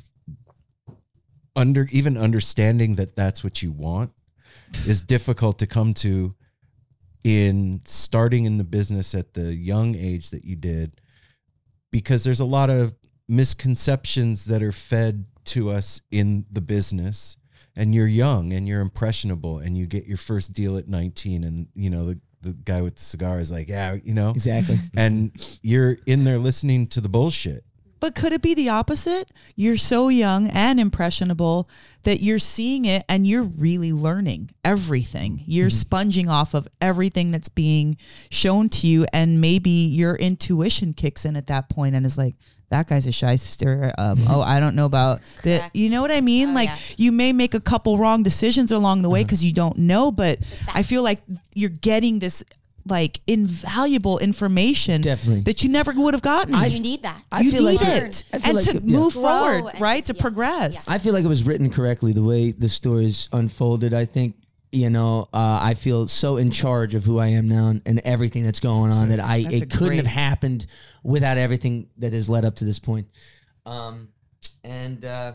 [1.55, 4.11] under even understanding that that's what you want
[4.87, 6.35] is difficult to come to
[7.23, 10.99] in starting in the business at the young age that you did
[11.91, 12.93] because there's a lot of
[13.27, 17.37] misconceptions that are fed to us in the business
[17.75, 21.67] and you're young and you're impressionable and you get your first deal at 19 and
[21.75, 24.77] you know the, the guy with the cigar is like, yeah, you know, Exactly.
[24.97, 27.63] and you're in there listening to the bullshit.
[27.99, 29.31] But could it be the opposite?
[29.55, 31.69] You're so young and impressionable
[32.03, 35.41] that you're seeing it and you're really learning everything.
[35.47, 35.75] You're mm-hmm.
[35.75, 37.97] sponging off of everything that's being
[38.29, 42.35] shown to you, and maybe your intuition kicks in at that point and is like,
[42.69, 43.91] that guy's a shyster.
[43.97, 45.75] Um, oh, I don't know about that.
[45.75, 46.49] You know what I mean?
[46.49, 46.75] Oh, like yeah.
[46.97, 50.39] you may make a couple wrong decisions along the way because you don't know, but
[50.73, 51.21] I feel like
[51.53, 52.43] you're getting this
[52.87, 55.41] like invaluable information Definitely.
[55.41, 56.53] that you never would have gotten.
[56.71, 57.19] you need that.
[57.31, 58.97] I you feel need like it I feel and like to it- yeah.
[58.97, 60.03] move Grow forward, and right?
[60.03, 60.73] To yes, progress.
[60.75, 60.89] yes.
[60.89, 63.93] I feel like it was written correctly the way the stories unfolded.
[63.95, 64.35] I think
[64.71, 68.01] you know uh, I feel so in charge of who I am now and, and
[68.03, 70.65] everything that's going on that I that's a it couldn't great- have happened
[71.03, 73.07] without everything that has led up to this point.
[73.65, 74.09] Um,
[74.63, 75.33] and uh,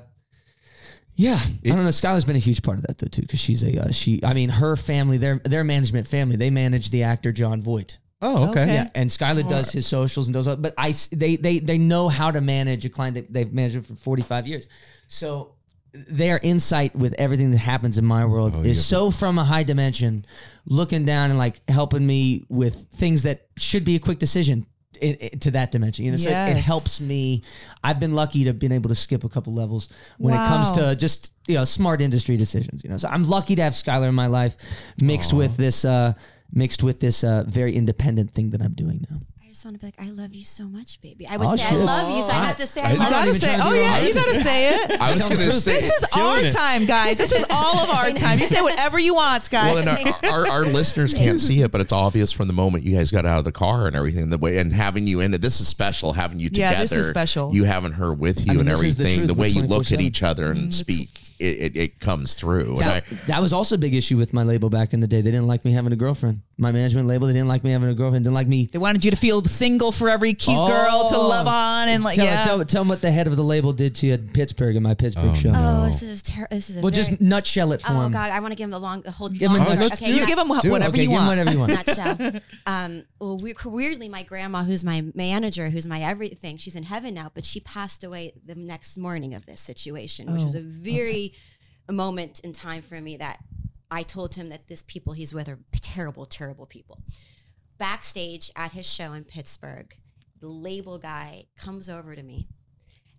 [1.17, 1.89] yeah, I don't know.
[1.91, 4.21] Skylar's been a huge part of that though too because she's a uh, she.
[4.25, 7.99] I mean, her family, their their management family, they manage the actor Jon Voight.
[8.23, 8.63] Oh, okay.
[8.63, 8.75] Okay.
[8.75, 11.79] Yeah, and Skylar does his socials and does, all- but I s- they they they
[11.79, 14.69] know how to manage a client that they've managed it for forty five years,
[15.09, 15.55] so
[15.93, 19.45] their insight with everything that happens in my world Oh, is have so from a
[19.45, 20.25] high dimension,
[20.65, 24.67] looking down and like helping me with things that should be a quick decision.
[25.03, 27.43] i- i- to that dimension, you know, so it, it helps me.
[27.83, 29.89] I've been lucky to have been able to skip a couple levels
[30.19, 32.85] when it comes to just you know smart industry decisions.
[32.85, 34.57] You know, so I'm lucky to have Skylar in my life,
[35.01, 36.13] mixed with this, uh,
[36.53, 39.21] mixed with this uh, very independent thing that I'm doing now.
[39.51, 41.27] I just want to be like, I love you so much, baby.
[41.27, 41.81] I would Oh, say shit.
[41.81, 43.75] I love you, so I, have to say I, I- you love gotta say, oh
[43.75, 45.01] yeah, you gotta say it.
[45.01, 45.73] I was going to say.
[45.73, 47.19] This is our time, guys.
[47.19, 48.39] This is all of our time.
[48.39, 49.75] You say whatever you want, Sky.
[49.75, 49.89] Well, and
[50.25, 53.11] our, our, our listeners can't see it, but it's obvious from the moment you guys
[53.11, 54.31] got out of the car and everything.
[54.31, 56.13] The way and having you in it, this is special.
[56.13, 57.53] Having you together, Yeah, this is special.
[57.53, 59.27] You having her with you I mean, and this is the everything.
[59.27, 60.71] The, way you look at each other and mm-hmm.
[60.71, 61.09] speak,
[61.41, 62.77] it, it, it comes through.
[62.77, 65.09] And I, That, that was also a big issue with my label back in the
[65.09, 65.23] day.
[65.23, 66.43] They didn't like me having a girlfriend.
[66.61, 68.25] My management label, they didn't like me having a girlfriend.
[68.25, 68.67] Didn't like me.
[68.71, 71.29] they wanted you to feel single for every cute girl to Oh.
[71.29, 72.45] love on and like tell, yeah.
[72.45, 74.83] tell, tell them what the head of the label did to you at Pittsburgh in
[74.83, 75.53] my Pittsburgh show.
[75.55, 78.13] Oh, this is ter- this is a well, very, just nutshell it for Oh him.
[78.13, 79.61] God, I want to give him the long, the whole Give long.
[79.61, 80.71] a okay, you nut- give them Do it.
[80.71, 81.29] whatever okay, you give him want.
[81.29, 81.73] whatever you want.
[81.73, 82.41] nutshell.
[82.67, 87.15] um, well, we, weirdly, my grandma, who's my manager, who's my everything, she's in heaven
[87.15, 91.33] now, but she passed away the next morning of this situation, which was a very
[91.89, 93.39] a moment in time for me that
[93.91, 97.03] I told him that this people he's with are terrible, terrible people.
[97.79, 99.95] Backstage at his show in Pittsburgh,
[100.41, 102.49] the label guy comes over to me.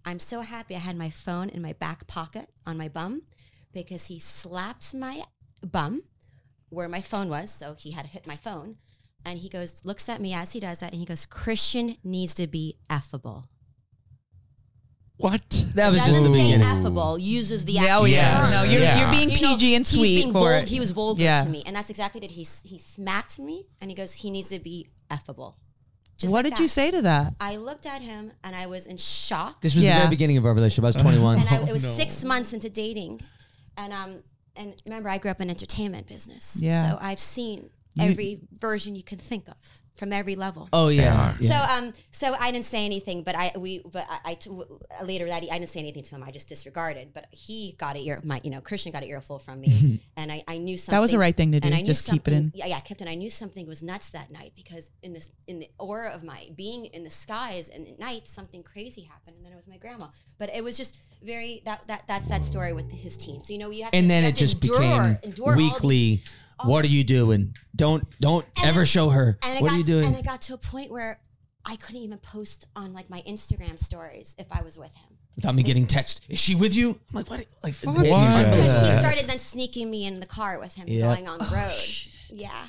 [0.05, 3.23] I'm so happy I had my phone in my back pocket on my bum
[3.73, 5.23] because he slapped my
[5.63, 6.03] bum
[6.69, 7.51] where my phone was.
[7.51, 8.77] So he had hit my phone.
[9.23, 12.33] And he goes, looks at me as he does that, and he goes, Christian needs
[12.33, 13.49] to be affable.
[15.21, 15.65] What?
[15.75, 16.65] That was just Doesn't the say beginning.
[16.67, 18.39] affable, uses the Yeah, oh yeah.
[18.39, 18.51] Yes.
[18.51, 18.99] No, you're, Yeah.
[19.01, 20.67] you're being You know, PG and he's sweet being for vul- it.
[20.69, 21.43] He was vulgar Yeah.
[21.43, 24.49] to me, and that's exactly what he he smacked me, and he goes, he needs
[24.49, 25.57] to be affable.
[26.17, 27.33] Just what like did you say to that?
[27.39, 29.61] I looked at him, and I was in shock.
[29.61, 29.93] This was Yeah.
[29.95, 30.83] the very beginning of our relationship.
[30.83, 31.39] I was 21.
[31.39, 33.21] and I, it was six months into dating,
[33.77, 34.23] and um,
[34.55, 36.91] and remember, I grew up in entertainment business, Yeah.
[36.91, 37.69] So I've seen
[37.99, 40.69] every version you can think of from every level.
[40.73, 41.35] oh yeah.
[41.39, 41.49] yeah.
[41.49, 44.49] So um, so I didn't say anything, but I we but I, I t-
[45.03, 46.23] later that I didn't say anything to him.
[46.23, 47.13] I just disregarded.
[47.13, 50.31] But he got an ear my you know Christian got an earful from me, and
[50.31, 50.95] I, I knew something.
[50.97, 51.65] That was the right thing to do.
[51.67, 52.51] and I Just keep it in.
[52.55, 53.07] Yeah, yeah, I kept it.
[53.07, 56.49] I knew something was nuts that night because in this in the aura of my
[56.55, 59.77] being in the skies and at night something crazy happened, and then it was my
[59.77, 60.07] grandma.
[60.37, 63.41] But it was just very that that that's that story with his team.
[63.41, 65.49] So you know you have and to, then you it to just endure, became endure
[65.51, 66.21] all these- weekly.
[66.65, 67.55] What are you doing?
[67.75, 69.37] Don't don't ever show her.
[69.43, 70.05] and What are you doing?
[70.05, 71.19] And it got to a point where
[71.65, 75.17] I couldn't even post on like my Instagram stories if I was with him.
[75.35, 76.25] Without me getting text.
[76.29, 76.89] Is she with you?
[76.91, 77.45] I'm like, what?
[77.63, 78.05] Like, Fuck what?
[78.05, 78.55] you guys.
[78.55, 81.01] Because he started then sneaking me in the car with him Yeah.
[81.13, 81.81] going on the oh, road.
[82.29, 82.67] Yeah.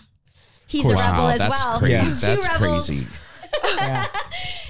[0.68, 1.78] He's a Wow, rebel as that's well.
[1.80, 1.92] Crazy.
[1.94, 2.02] Yeah.
[2.04, 2.86] Two That's rebels.
[2.86, 3.06] crazy.
[3.78, 4.04] Yeah.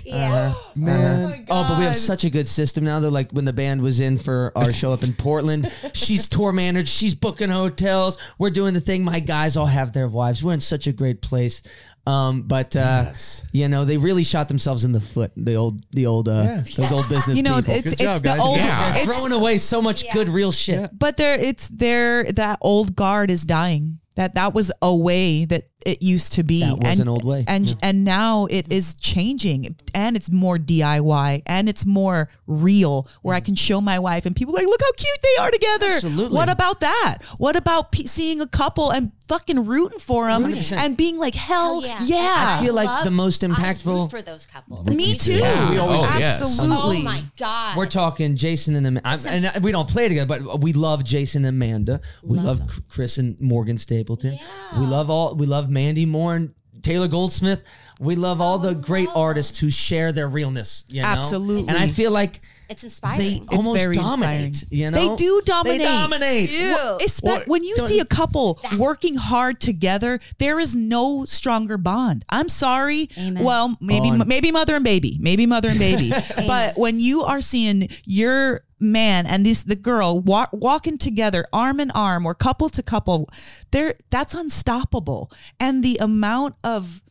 [0.05, 0.55] Yeah.
[0.75, 1.47] Man.
[1.49, 3.01] Oh, but we have such a good system now.
[3.01, 6.53] That like when the band was in for our show up in Portland, she's tour
[6.53, 6.87] manager.
[6.87, 8.19] She's booking hotels.
[8.39, 9.05] We're doing the thing.
[9.05, 10.43] My guys all have their wives.
[10.43, 11.63] We're in such a great place.
[12.05, 13.13] Um, but uh,
[13.53, 15.31] you know, they really shot themselves in the foot.
[15.37, 16.61] The old, the old, uh, Yeah.
[16.77, 17.75] those old business You know, people.
[17.75, 18.41] it's Good it's job, the guys.
[18.41, 18.57] old.
[18.59, 18.97] Yeah.
[18.97, 20.13] It's, throwing away so much Yeah.
[20.15, 20.91] good real shit.
[20.99, 22.25] but there, it's there.
[22.25, 24.01] That old guard is dying.
[24.17, 26.61] That that was a way that it used to be.
[26.61, 27.45] That was and, an old way.
[27.49, 33.35] and and now it is changing, and it's more DIY, and it's more real, where
[33.35, 33.47] I mm.
[33.47, 35.87] can show my wife, and people are like, look how cute they are together.
[35.87, 36.37] Absolutely.
[36.37, 37.19] What about that?
[37.39, 40.77] What about pe seeing a couple and fucking rooting for them 100%.
[40.77, 42.17] and being like, hell, Hell yeah.
[42.17, 42.59] yeah.
[42.61, 44.87] I feel like love- the most I root impactful- for those couples.
[44.87, 45.33] Me too.
[45.33, 45.71] Yeah.
[45.71, 46.41] We always- Oh, yes.
[46.41, 46.99] Absolutely.
[46.99, 47.77] Oh my god.
[47.77, 51.57] We're talking Jason and Amanda, and we don't play together, but we love Jason and
[51.57, 52.01] Amanda.
[52.23, 54.35] We love, Love Chris and Morgan Stapleton.
[54.35, 54.81] Yeah.
[54.81, 55.35] We love all.
[55.35, 57.63] We love Mandy Moore and Taylor Goldsmith.
[58.01, 59.21] We love all the great oh.
[59.23, 60.85] artists who share their realness.
[60.89, 61.09] You know?
[61.09, 61.69] Absolutely.
[61.69, 63.19] And I feel like It's inspiring.
[63.19, 63.59] they inspiring.
[63.59, 64.65] almost very dominate.
[64.71, 65.79] You know, They do dominate.
[65.79, 66.51] They dominate.
[66.51, 71.79] Well, espe- What- when you see a couple working hard together, there is no stronger
[71.79, 72.25] bond.
[72.29, 73.09] I'm sorry.
[73.17, 73.45] Amen.
[73.45, 74.27] Well, maybe On.
[74.27, 76.13] maybe mother and baby, maybe mother and baby.
[76.37, 81.81] but when you are seeing your man and this the girl walk, walking together arm
[81.81, 83.31] in arm or couple to couple,
[83.71, 85.31] there that's unstoppable.
[85.59, 87.03] And the amount of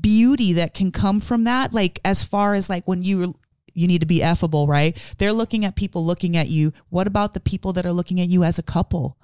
[0.00, 3.32] beauty that can come from that like as far as like when you
[3.72, 4.96] you need to be affable right?
[5.18, 6.72] They're looking at people looking at you.
[6.88, 9.18] What about the people that are looking at you as a couple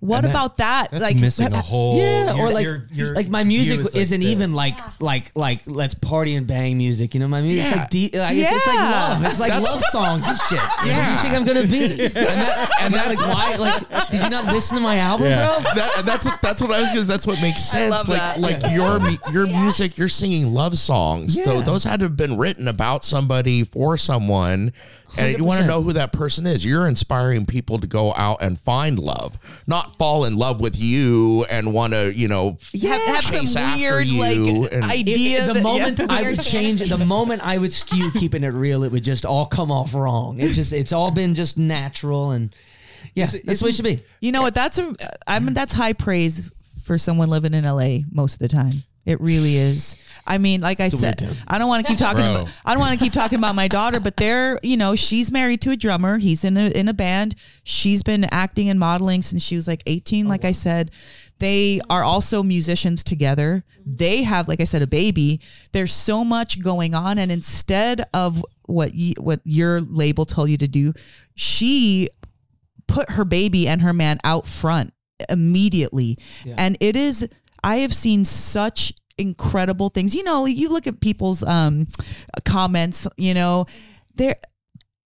[0.00, 1.98] what that- about that That's like missing a whole.
[1.98, 4.28] Yeah, or your- like your- your like my music is isn't this.
[4.30, 7.14] even like like like let's party and bang music.
[7.14, 7.80] You know, my music Yeah.
[7.80, 9.24] like, de- like it's, it's like love.
[9.24, 10.60] It's like love songs and shit.
[10.76, 11.22] What do you Yeah.
[11.22, 11.86] think I'm gonna be?
[12.06, 13.56] And, that, and that's why.
[13.56, 15.46] Like, did you not listen to my album, Yeah.
[15.46, 15.72] bro?
[15.74, 17.90] that, and that's that's what I was because that's what makes sense.
[17.90, 18.40] love like that.
[18.40, 19.00] like your
[19.32, 21.36] your music, you're singing love songs.
[21.44, 21.64] Though Yeah.
[21.64, 24.72] those had to have been written about somebody for someone,
[25.16, 26.64] and you want to know who that person is.
[26.64, 31.44] You're inspiring people to go out and find love, not fall in love with you
[31.50, 34.20] and want to you know have, have some after weird you
[34.62, 36.06] like and- idea the that- moment yeah.
[36.10, 36.96] I would change, fantasy.
[36.96, 40.38] the moment I would skew keeping it real, it would just all come off wrong.
[40.40, 42.54] It's just, it's all been just natural and
[43.14, 44.02] yeah, that's what it should be.
[44.20, 44.94] you know what that's a
[45.26, 46.52] i mean that's high praise
[46.84, 48.72] for someone living in la most of the time
[49.06, 50.02] it really is.
[50.28, 52.34] I mean like i said i don't want to keep talking Bro.
[52.42, 55.30] about i don't want to keep talking about my daughter but they're you know she's
[55.30, 56.18] married to a drummer.
[56.18, 57.36] He's in a in a band.
[57.62, 60.90] She's been acting and modeling since she was like 18 like i said.
[61.38, 63.64] They are also musicians together.
[63.86, 65.40] They have like i said a baby.
[65.70, 70.56] There's so much going on and instead of what you, what your label told you
[70.56, 70.92] to do
[71.36, 72.08] she
[72.88, 74.92] put her baby and her man out front
[75.28, 76.18] immediately.
[76.58, 77.28] And it is,
[77.66, 80.14] I have seen such incredible things.
[80.14, 81.88] You know, you look at people's um,
[82.44, 83.66] comments, you know,
[84.14, 84.36] there,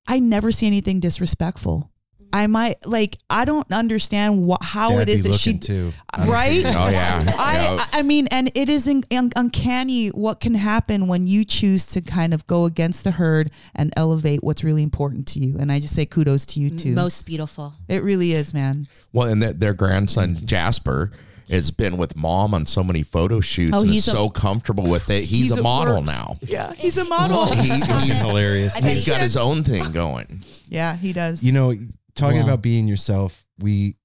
[0.06, 1.90] I never see anything disrespectful.
[2.32, 5.92] I might like I don't understand what how Dad it is that she too.
[6.14, 7.86] I don't see right oh yeah, I, yeah.
[7.92, 12.02] I mean, and it is un- un- uncanny what can happen when you choose to
[12.02, 15.58] kind of go against the herd and elevate what's really important to you.
[15.58, 16.92] And I just say kudos to you too.
[16.92, 17.74] Most beautiful.
[17.88, 18.88] it really is, man.
[19.12, 21.12] Well, and that their grandson Jasper
[21.50, 24.30] has been with mom on so many photo shoots Oh, and is he's a- so
[24.30, 25.22] comfortable with it.
[25.24, 26.12] He's, he's a model works.
[26.12, 26.36] now.
[26.42, 27.46] Yeah, he's a model.
[27.54, 28.76] He, he's hilarious.
[28.78, 30.42] he's got his own thing going.
[30.68, 31.44] yeah, he does.
[31.44, 31.74] You know,
[32.16, 32.46] talking Wow.
[32.46, 33.96] about being yourself, we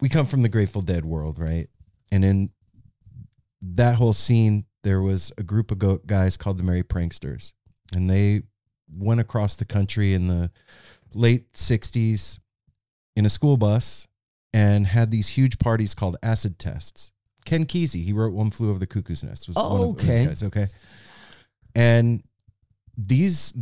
[0.00, 1.68] we come from the Grateful Dead world, right?
[2.10, 2.50] And in
[3.60, 7.52] that whole scene, there was a group of guys called the Merry Pranksters,
[7.94, 8.42] and they
[8.92, 10.50] went across the country in the
[11.14, 12.38] late '60s
[13.14, 14.08] in a school bus
[14.52, 17.12] and had these huge parties called acid tests.
[17.44, 20.04] Ken Kesey, he wrote "One Flew Over the Cuckoo's Nest." Was Oh, one of those
[20.10, 20.26] okay.
[20.26, 20.66] guys, okay.
[21.74, 22.22] And
[22.96, 23.52] these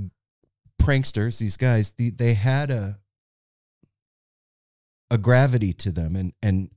[0.83, 2.99] pranksters, these guys, the, they had a
[5.11, 6.71] a gravity to them and and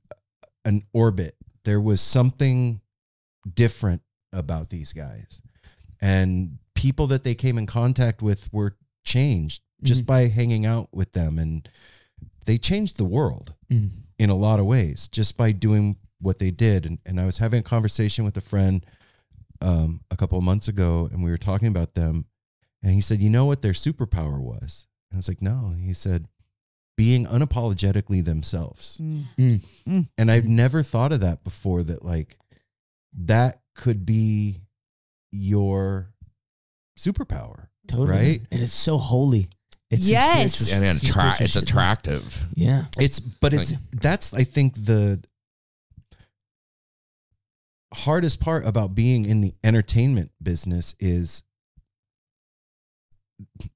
[0.64, 1.36] an orbit.
[1.64, 2.80] There was something
[3.54, 4.02] different
[4.32, 5.40] about these guys.
[6.00, 10.06] And people that they came in contact with were changed just Mhm.
[10.06, 11.68] by hanging out with them and
[12.46, 14.03] they changed the world Mhm.
[14.18, 16.86] In a lot of ways just by doing what they did.
[16.86, 18.84] And, and I was having a conversation with a friend
[19.60, 22.26] um, a couple of months ago, and we were talking about them.
[22.82, 24.86] And he said, You know what their superpower was?
[25.10, 25.70] And I was like, No.
[25.72, 26.28] And he said,
[26.96, 29.00] Being unapologetically themselves.
[29.00, 30.08] Mm.
[30.18, 32.38] And I've never thought of that before that, like,
[33.16, 34.60] that could be
[35.30, 36.12] your
[36.98, 37.68] superpower.
[37.86, 38.08] Totally.
[38.08, 38.42] Right?
[38.50, 39.48] And it's so holy.
[39.94, 40.72] It's Yes.
[40.72, 42.46] And then some attra- it's attractive.
[42.54, 42.86] Yeah.
[42.98, 45.22] It's but it's that's I think the
[47.92, 51.42] hardest part about being in the entertainment business is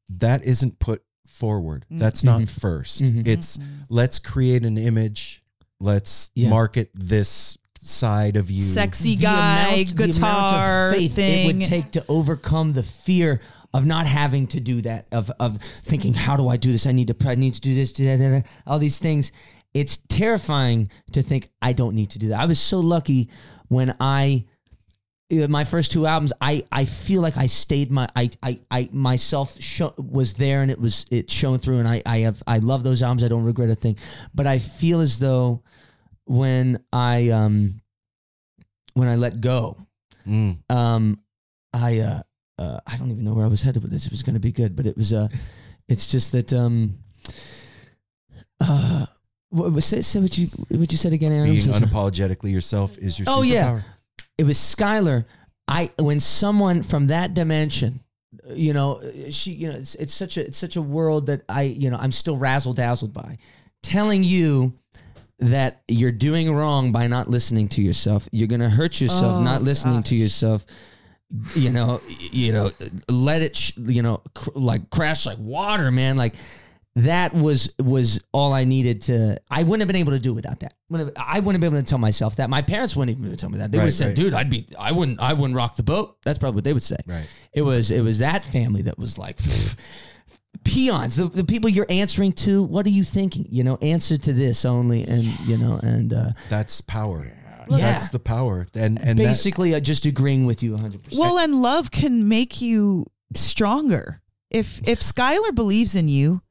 [0.08, 1.84] that isn't put forward.
[1.90, 1.98] Mm.
[1.98, 2.48] That's not Mhm.
[2.48, 3.26] 1st Mhm.
[3.26, 3.58] It's
[3.88, 5.42] let's create an image.
[5.80, 6.48] Let's Yeah.
[6.48, 8.62] market this side of you.
[8.62, 11.44] Sexy The guy, amount- the amount of guitar faith thing.
[11.50, 13.40] it would take to overcome the fear
[13.78, 16.86] of not having to do that of of thinking how do I do this?
[16.86, 19.32] I need to I need to do this do that, do that all these things.
[19.72, 22.40] It's terrifying to think I don't need to do that.
[22.40, 23.30] I was so lucky
[23.68, 24.44] when I
[25.30, 29.60] my first two albums I I feel like I stayed my I I, I myself
[29.60, 32.82] sho- was there and it was it shone through and I I have I love
[32.82, 33.22] those albums.
[33.22, 33.96] I don't regret a thing.
[34.34, 35.62] But I feel as though
[36.24, 37.80] when I um
[38.94, 39.76] when I let go
[40.26, 40.58] Mm.
[40.68, 41.20] um
[41.72, 42.22] i uh,
[42.58, 44.40] uh i don't even know where i was headed with this it was going to
[44.40, 45.28] be good but it was uh
[45.88, 46.98] it's just that um
[48.60, 49.06] uh
[49.50, 51.50] What, what, say, say what you what you said again, Aaron.
[51.50, 53.46] Being unapologetically yourself is your Oh, superpower.
[53.48, 53.80] yeah.
[54.36, 55.24] it was Skylar.
[55.66, 58.00] I when someone from that dimension,
[58.50, 59.00] you know,
[59.30, 61.96] she, you know, it's, it's such a it's such a world that I, you know,
[61.98, 63.38] I'm still razzle dazzled by,
[63.82, 64.74] telling you
[65.38, 68.28] that you're doing wrong by not listening to yourself.
[68.32, 70.66] You're gonna hurt yourself Oh, not listening to yourself.
[71.54, 72.00] You know,
[72.32, 72.70] you know,
[73.08, 76.16] let it, sh- you know, cr- like crash like water, man.
[76.16, 76.34] Like
[76.96, 79.38] that was was all I needed to.
[79.50, 80.72] I wouldn't have been able to do without that.
[80.90, 82.48] I wouldn't have been able to tell myself that.
[82.48, 83.70] My parents wouldn't even tell me that.
[83.70, 84.16] They would Right, have said, right.
[84.16, 86.82] "Dude, I'd be, I wouldn't, I wouldn't rock the boat." That's probably what they would
[86.82, 86.96] say.
[87.06, 87.28] Right.
[87.52, 89.38] It was, it was that family that was like.
[90.64, 93.46] Peons, the, the people you're answering to, what are you thinking?
[93.48, 97.32] You know, answer to this only, and you know, and uh, That's power.
[97.70, 97.92] Yeah.
[97.92, 98.66] That's the power.
[98.74, 101.02] And and that, basically, uh, just agreeing with you 100.
[101.02, 104.20] percent Well, and love can make you stronger.
[104.50, 106.42] If if Skylar believes in you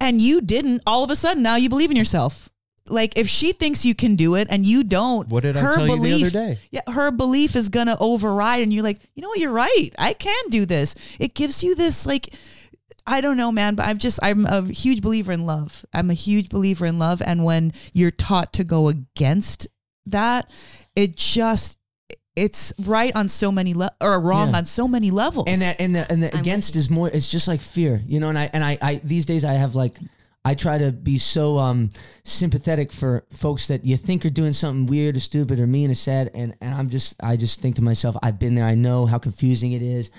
[0.00, 2.48] and you didn't, all of a sudden now you believe in yourself.
[2.88, 5.76] Like if she thinks you can do it and you don't, What did I her
[5.76, 6.58] tell you the other day?
[6.70, 9.90] Yeah, her belief is gonna override, and you're like, you know what, you're right.
[9.98, 10.94] I can do this.
[11.20, 12.34] It gives you this like.
[13.04, 15.84] I don't know, man, but I'm just I'm a huge believer in love.
[15.92, 19.66] I'm a huge believer in love, and when you're taught to go against
[20.06, 20.50] that,
[20.96, 21.78] it just
[22.34, 24.58] it's right on so many le- or wrong Yeah.
[24.58, 25.44] on so many levels.
[25.48, 28.30] and that and the, and the against is more it's just like fear you know
[28.30, 29.98] and i and I, I these days i have like
[30.42, 31.90] i try to be so um
[32.24, 35.94] sympathetic for folks that you think are doing something weird or stupid or mean or
[35.94, 39.04] sad and and i'm just i just think to myself i've been there i know
[39.04, 40.10] how confusing it is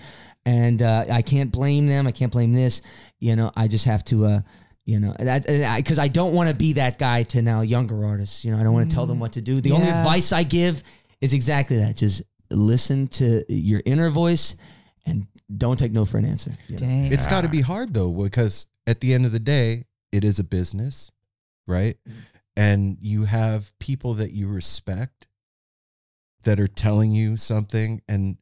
[0.45, 2.83] and uh, i can't blame them i can't blame this
[3.19, 4.41] you know i just have to uh
[4.85, 8.43] you know, because I, don't want to be that guy to now younger artists.
[8.43, 9.21] You know, I don't want to tell them mm.
[9.21, 9.61] what to do.
[9.61, 10.83] The only advice I give
[11.21, 12.21] is exactly that: just
[12.51, 14.55] listen to your inner voice
[15.05, 16.51] and don't take no for an answer.
[16.67, 16.77] you know?
[16.77, 17.13] Dang.
[17.13, 17.67] It's got to be ah.
[17.67, 21.11] hard though, because at the end of the day, it is a business,
[21.65, 21.97] right?
[22.07, 22.13] Mm.
[22.55, 25.27] And you have people that you respect
[26.43, 28.37] that are telling you something, and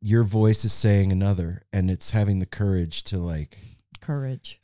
[0.00, 3.58] your voice is saying another, and it's having the courage to like,
[4.00, 4.60] courage.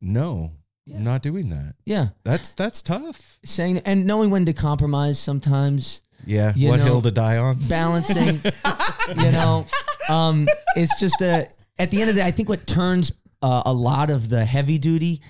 [0.00, 0.52] No,
[0.86, 0.98] Yeah.
[1.00, 1.74] Not doing that.
[1.84, 3.38] Yeah, That's that's tough.
[3.44, 7.56] saying and knowing when to compromise sometimes, Yeah, what know- hill to die on?
[7.68, 8.40] balancing.
[9.16, 9.66] you know,
[10.08, 11.48] um, it's just a.
[11.78, 14.44] At the end of the day, I think what turns uh, a lot of the
[14.44, 15.20] heavy duty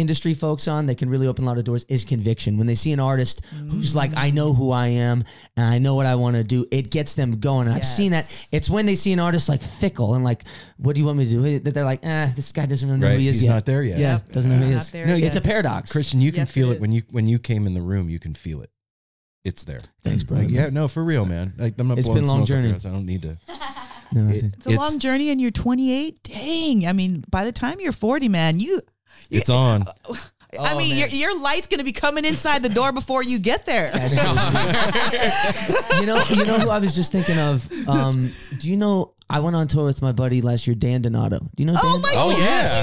[0.00, 2.56] industry folks on that can really open a lot of doors is conviction.
[2.58, 5.24] When they see an artist who's like, I know who I am
[5.56, 7.66] and I know what I want to do, it gets them going.
[7.66, 8.24] And I've seen that.
[8.52, 10.44] It's when they see an artist like fickle and like,
[10.76, 11.58] what do you want me to do?
[11.60, 13.52] That they're like, eh, this guy doesn't really know Right, who he is he's yet.
[13.52, 13.98] not there yet.
[13.98, 14.92] Yeah, doesn't know who he is.
[14.94, 15.22] No, yet.
[15.22, 15.92] it's a paradox.
[15.92, 18.08] Christian, you can feel it it, when you when you came in the room.
[18.08, 18.70] You can feel it.
[19.44, 19.80] It's there.
[20.02, 20.38] Thanks, bro.
[20.38, 21.54] Like, yeah, no, for real, man.
[21.56, 22.86] Like, I'm not It's blowing been a long smoke up your journey.
[22.86, 23.38] I don't need to.
[24.10, 26.22] No, It- It's a long journey, and you're 28.
[26.22, 26.86] Dang.
[26.86, 28.80] I mean, by the time you're 40, man, you.
[29.30, 29.84] It's on.
[30.58, 33.66] I Oh, mean, your, your light's gonna be coming inside the door before you get
[33.66, 33.90] there.
[33.92, 37.70] That's so you know, you know who I was just thinking of.
[37.88, 39.12] Um, do you know?
[39.30, 41.38] I went on tour with my buddy last year, Dan Donato.
[41.38, 41.74] Do you know?
[41.76, 42.00] Oh Dan?
[42.00, 42.40] my Oh, gosh,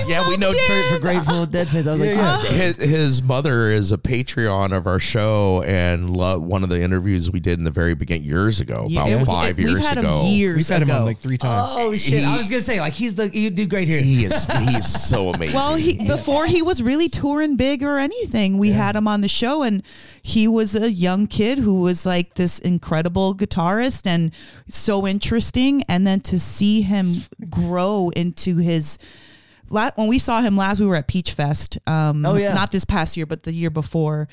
[0.08, 0.22] yeah.
[0.22, 1.88] Yeah, we know for, for Grateful Dead fans.
[1.88, 6.16] I was like, Yeah, oh, His, his mother is a Patreon of our show, and
[6.16, 9.20] lo- one of the interviews we did in the very beginning years ago, Yeah, about
[9.20, 10.22] we- five we've years had ago.
[10.22, 11.72] Him years We've had him on like three times.
[11.74, 12.24] oh shit!
[12.24, 14.00] I He- was gonna say like he's the you do great here.
[14.02, 15.56] He is he's so amazing.
[15.56, 19.28] Well, he before he was really touring big or anything, we had him on the
[19.28, 19.82] show, and
[20.22, 24.32] he was a young kid who was like this incredible guitarist and
[24.68, 25.82] so interesting.
[25.90, 27.12] And then to see him
[27.50, 28.98] grow into his.
[29.70, 31.78] la- When we saw him last, we were at Peach Fest.
[31.88, 32.54] Um, Oh, yeah.
[32.54, 34.28] not this past year, but the year before.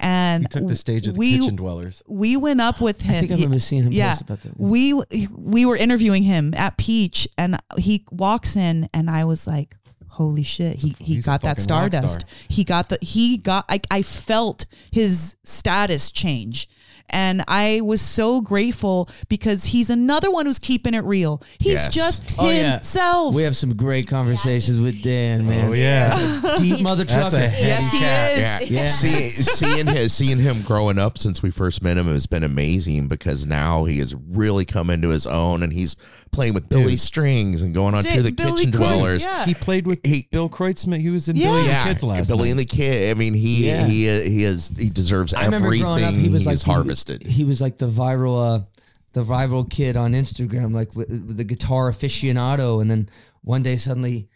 [0.00, 2.02] And He took the stage of the we, kitchen dwellers.
[2.06, 3.16] we went up with him.
[3.16, 4.58] I think I remember seeing him yeah, post about that.
[4.58, 4.92] we
[5.34, 9.74] we were interviewing him at Peach, and he walks in, and I was like,
[10.06, 12.20] "Holy shit!" He he he's a got that stardust.
[12.20, 12.30] star.
[12.48, 13.64] He got the he got.
[13.68, 16.68] I I felt his status change.
[17.10, 21.42] And I was so grateful because he's another one who's keeping it real.
[21.58, 21.88] He's Yes.
[21.94, 22.72] just Oh, yeah.
[22.74, 23.34] himself.
[23.34, 25.70] We have some great conversations with Dan, man.
[25.70, 27.36] Oh yeah, Deep mother that's trucker.
[27.36, 28.32] a heavy yes, he cat.
[28.62, 28.70] is.
[28.70, 28.86] Yeah, Yeah.
[28.88, 33.08] See, seeing his seeing him growing up since we first met him has been amazing
[33.08, 35.96] because now he has really come into his own and he's
[36.30, 37.00] playing with Billy Dude.
[37.00, 39.22] Strings and going on Di- to the Billy Kitchen Croy- Dwellers.
[39.24, 39.46] yeah.
[39.46, 41.00] He played with He- Bill Kreutzmann.
[41.00, 41.44] He was in Yeah.
[41.46, 42.50] Billy and the Yeah, Kids last Billy night.
[42.50, 43.10] and the Kid.
[43.10, 43.86] I mean, he Yeah.
[43.86, 46.70] he he is he deserves I remember everything growing up, he was like he's the-
[46.98, 47.26] harvested.
[47.26, 48.64] He was like the viral, uh,
[49.12, 52.80] the viral kid on Instagram, like with, with the guitar aficionado.
[52.80, 53.08] And then
[53.42, 54.28] one day suddenly,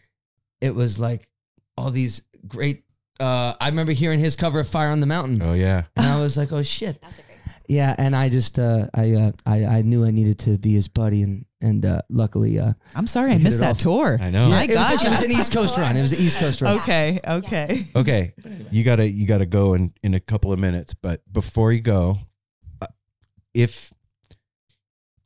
[0.61, 1.29] it was like
[1.77, 2.83] all these great.
[3.19, 6.19] Uh, I remember hearing his cover of "Fire on the Mountain," oh yeah, and I
[6.19, 7.37] was like, "Oh shit!" That's a great.
[7.67, 10.89] Yeah, and I just, uh, I, uh, I, I knew I needed to be his
[10.89, 13.77] buddy and and uh, luckily, uh, I'm sorry I missed that off.
[13.77, 14.19] tour.
[14.21, 14.49] I know.
[14.49, 15.05] My it, was, gosh.
[15.05, 15.95] it was an East Coast run.
[15.95, 16.77] It was an East Coast run.
[16.79, 17.79] Okay, okay.
[17.95, 18.33] Okay,
[18.69, 22.17] you gotta you gotta go in in a couple of minutes, but before you go,
[23.53, 23.93] if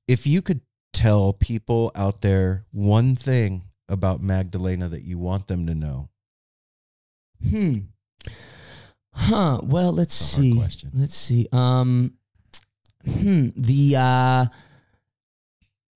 [0.08, 0.62] if you could
[0.94, 6.10] tell people out there one thing about Magdalena that you want them to know,
[7.50, 7.78] Hmm.
[9.14, 9.60] Huh.
[9.64, 10.56] Well, let's It's see.
[10.56, 10.92] question.
[10.94, 11.48] Let's see.
[11.52, 12.14] Um.
[13.06, 13.50] Hmm.
[13.56, 13.96] The.
[13.96, 14.46] uh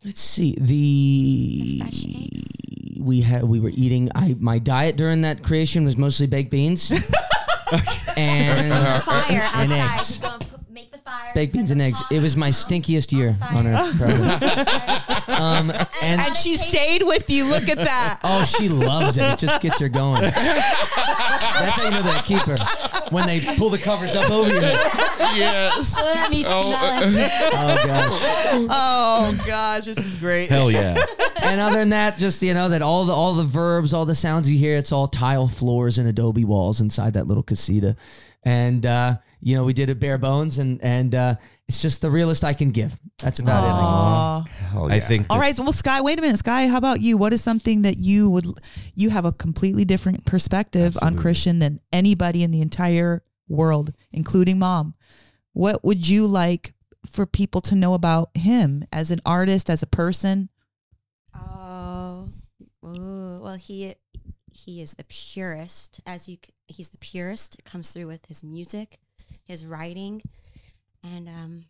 [0.04, 0.56] Let's see.
[0.60, 1.80] The.
[1.82, 2.06] fresh.
[3.00, 3.44] We had.
[3.44, 4.10] We were eating.
[4.16, 6.92] I my diet during that creation was mostly baked beans.
[8.18, 8.74] and
[9.04, 9.94] Fire and outside.
[9.94, 10.22] eggs.
[10.22, 10.51] You go and put, make the
[11.12, 11.32] fire.
[11.36, 12.01] Baked beans and eggs.
[12.01, 13.97] pot It was my stinkiest year on earth.
[15.28, 15.36] probably.
[15.36, 15.72] um,
[16.03, 17.45] and And she stayed with you.
[17.49, 18.20] Look at that.
[18.34, 19.24] Oh, she loves it.
[19.24, 20.22] It just gets her going.
[20.22, 22.57] That's how you know that keep her.
[23.09, 24.59] When they pull the covers up over you.
[24.62, 26.01] yes.
[26.01, 27.32] Let me smell it.
[27.53, 28.68] Oh gosh.
[28.70, 30.49] Oh gosh, this is great.
[30.49, 30.97] hell yeah,
[31.43, 34.16] And other than that, just you know that all the all the verbs, all the
[34.16, 37.95] sounds you hear, it's all tile floors and adobe walls inside that little casita.
[38.43, 41.36] And uh, you know, we did it bare bones and and uh,
[41.68, 42.98] it's just the realest I can give.
[43.20, 43.68] That's about it.
[43.68, 44.08] I can say.
[44.08, 44.44] Aw.
[44.72, 45.28] Hell I think.
[45.30, 45.58] All right.
[45.58, 46.38] Well, Sky, wait a minute.
[46.38, 47.18] Sky, how about you?
[47.18, 48.46] What is something that you would,
[48.94, 54.60] you have a completely different perspective on Christian than anybody in the entire world, including
[54.60, 54.96] mom.
[55.54, 56.74] What would you like
[57.10, 60.50] for people to know about him as an artist, as a person?
[61.36, 62.30] Oh,
[62.86, 63.96] ooh, well, he
[64.54, 66.02] he is the purest.
[66.06, 66.38] As you,
[66.68, 67.56] he's the purest.
[67.60, 69.00] It comes through with his music,
[69.52, 70.22] his writing,
[71.04, 71.66] and um,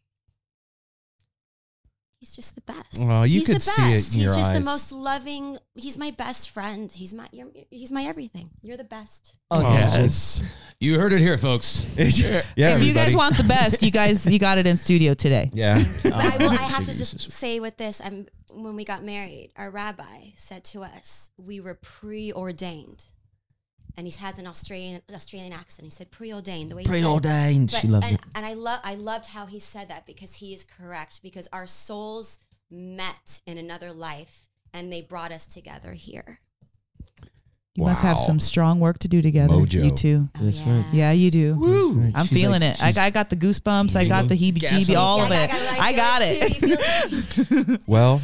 [2.20, 2.98] he's just the best.
[3.00, 4.14] Well, you he's could the see it best.
[4.14, 4.60] in he's your just eyes.
[4.60, 5.58] the most loving.
[5.76, 6.92] He's my best friend.
[6.92, 8.52] He's my you're, he's my everything.
[8.62, 9.38] You're the best.
[9.50, 10.44] Oh, yes.
[10.80, 11.86] You heard it here, folks.
[11.98, 15.52] yeah, if you guys want the best, you guys, you got it in studio today.
[15.54, 16.50] yeah, But I will.
[16.52, 18.02] I have to just say with this.
[18.04, 23.06] I'm when we got married, our rabbi said to us, we were preordained,
[23.98, 25.86] and he has an Australian Australian accent.
[25.86, 26.72] He said preordained.
[26.72, 26.92] The way he said.
[27.02, 27.72] Preordained.
[27.72, 28.22] But- She loves and, it.
[28.36, 31.68] And I love I loved how he said that because he is correct because our
[31.68, 32.40] souls
[32.70, 36.40] met in another life and they brought us together here.
[37.76, 39.54] You must have some strong work to do together.
[39.54, 39.86] Mojo.
[39.86, 40.28] You two.
[40.38, 40.86] Oh, That's right.
[40.92, 41.54] Yeah, you do.
[41.54, 42.12] Right.
[42.16, 42.84] I'm She's feeling like- it.
[42.84, 43.96] I, she's- I got the goosebumps.
[43.96, 45.50] I got the heebie-jeebie, all the- of it.
[45.52, 47.66] I, I got too.
[47.76, 47.82] it.
[47.88, 48.22] Well,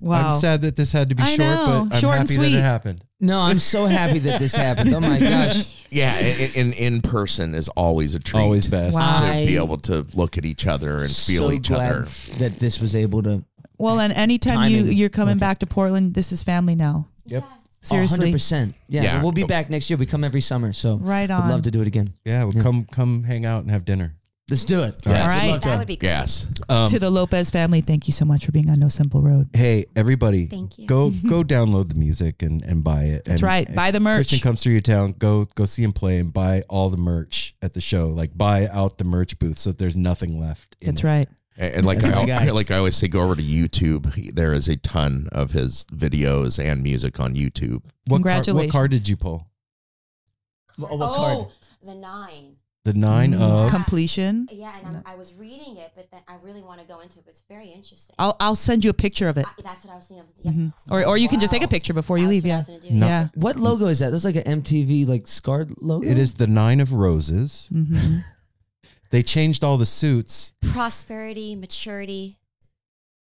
[0.00, 0.30] Wow.
[0.30, 1.86] I'm sad that this had to be I short, know.
[1.88, 3.04] but I'm Short and happy that it happened.
[3.20, 4.94] No, I'm so happy that this happened.
[4.94, 5.84] Oh my gosh.
[5.90, 8.40] Yeah, in, in in person is always a treat.
[8.40, 8.94] Always best.
[8.94, 9.20] Wow.
[9.20, 12.02] to I- be able to look at each other and feel so each glad other.
[12.38, 13.44] that this was able to
[13.78, 14.96] Well, and anytime you Timing.
[14.96, 15.40] you're coming Okay.
[15.40, 17.08] back to Portland, this is family now.
[17.26, 17.44] Yep.
[17.82, 18.30] Seriously.
[18.32, 18.74] 100%.
[18.88, 19.22] Yeah, Yeah.
[19.22, 19.96] we'll be back next year.
[19.96, 21.48] We come every summer, so Right I'd on.
[21.50, 22.12] love to do it again.
[22.26, 22.62] Yeah, well, Yeah.
[22.62, 24.14] come come hang out and have dinner.
[24.50, 25.06] Let's do it.
[25.06, 25.32] All Yeah, right.
[25.32, 25.62] I'd All love right.
[25.62, 25.68] to.
[25.68, 26.08] that would be great.
[26.08, 26.46] Yes.
[26.68, 29.48] Um, to the Lopez family, thank you so much for being on No Simple Road.
[29.54, 30.86] hey, everybody, Thank you.
[30.86, 33.24] go go download the music and, and buy it.
[33.24, 33.74] That's and, right.
[33.74, 34.28] Buy the merch.
[34.28, 35.12] Christian comes through your town.
[35.18, 38.08] Go go see him play and buy all the merch at the show.
[38.08, 40.76] Like buy out the merch booth so that there's nothing left.
[40.80, 41.06] in That's it.
[41.06, 41.28] right.
[41.56, 42.50] And and like That's my I, guy.
[42.50, 44.14] like I always say, go over to YouTube.
[44.14, 47.82] He- There is a ton of his videos and music on YouTube.
[47.82, 48.72] What car, what Congratulations.
[48.72, 49.46] car did you pull?
[50.76, 51.38] What, what card?
[51.38, 51.52] Oh,
[51.84, 52.56] the nine.
[52.84, 53.70] The nine Mm, of.
[53.70, 54.48] completion.
[54.50, 57.18] Yeah, and I'm, I was reading it, but then I really want to go into
[57.18, 57.24] it.
[57.26, 58.16] But it's very interesting.
[58.18, 59.44] I'll I'll send you a picture of it.
[59.46, 60.20] I, that's what I was thinking.
[60.20, 60.50] I was, yeah.
[60.52, 60.72] Mhm.
[60.90, 62.44] Or or you can just take a picture before you That's leave.
[62.44, 62.58] what I Yeah.
[62.58, 62.90] was gonna do.
[62.92, 63.06] No.
[63.06, 63.28] Yeah.
[63.34, 64.10] What logo is that?
[64.12, 66.06] That's like an MTV like scarred logo.
[66.08, 67.68] It is the nine of roses.
[67.70, 68.18] hmm
[69.10, 70.52] They changed all the suits.
[70.72, 72.38] prosperity, maturity.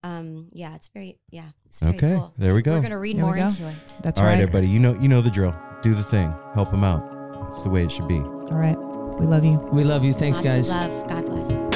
[0.02, 2.34] Um, yeah, it's very yeah, it's very Okay, cool.
[2.36, 2.72] there we go.
[2.72, 3.42] We're gonna read There more go.
[3.46, 4.00] into it.
[4.02, 4.40] That's all right, right.
[4.40, 4.68] everybody.
[4.68, 5.54] You know you know the drill.
[5.82, 6.34] Do the thing.
[6.54, 7.02] Help them out.
[7.48, 8.18] It's the way it should be.
[8.20, 8.76] All right.
[9.18, 9.58] We love you.
[9.72, 10.12] We love you.
[10.12, 10.68] Thanks, Lots guys.
[10.70, 11.08] love.
[11.08, 11.75] God bless.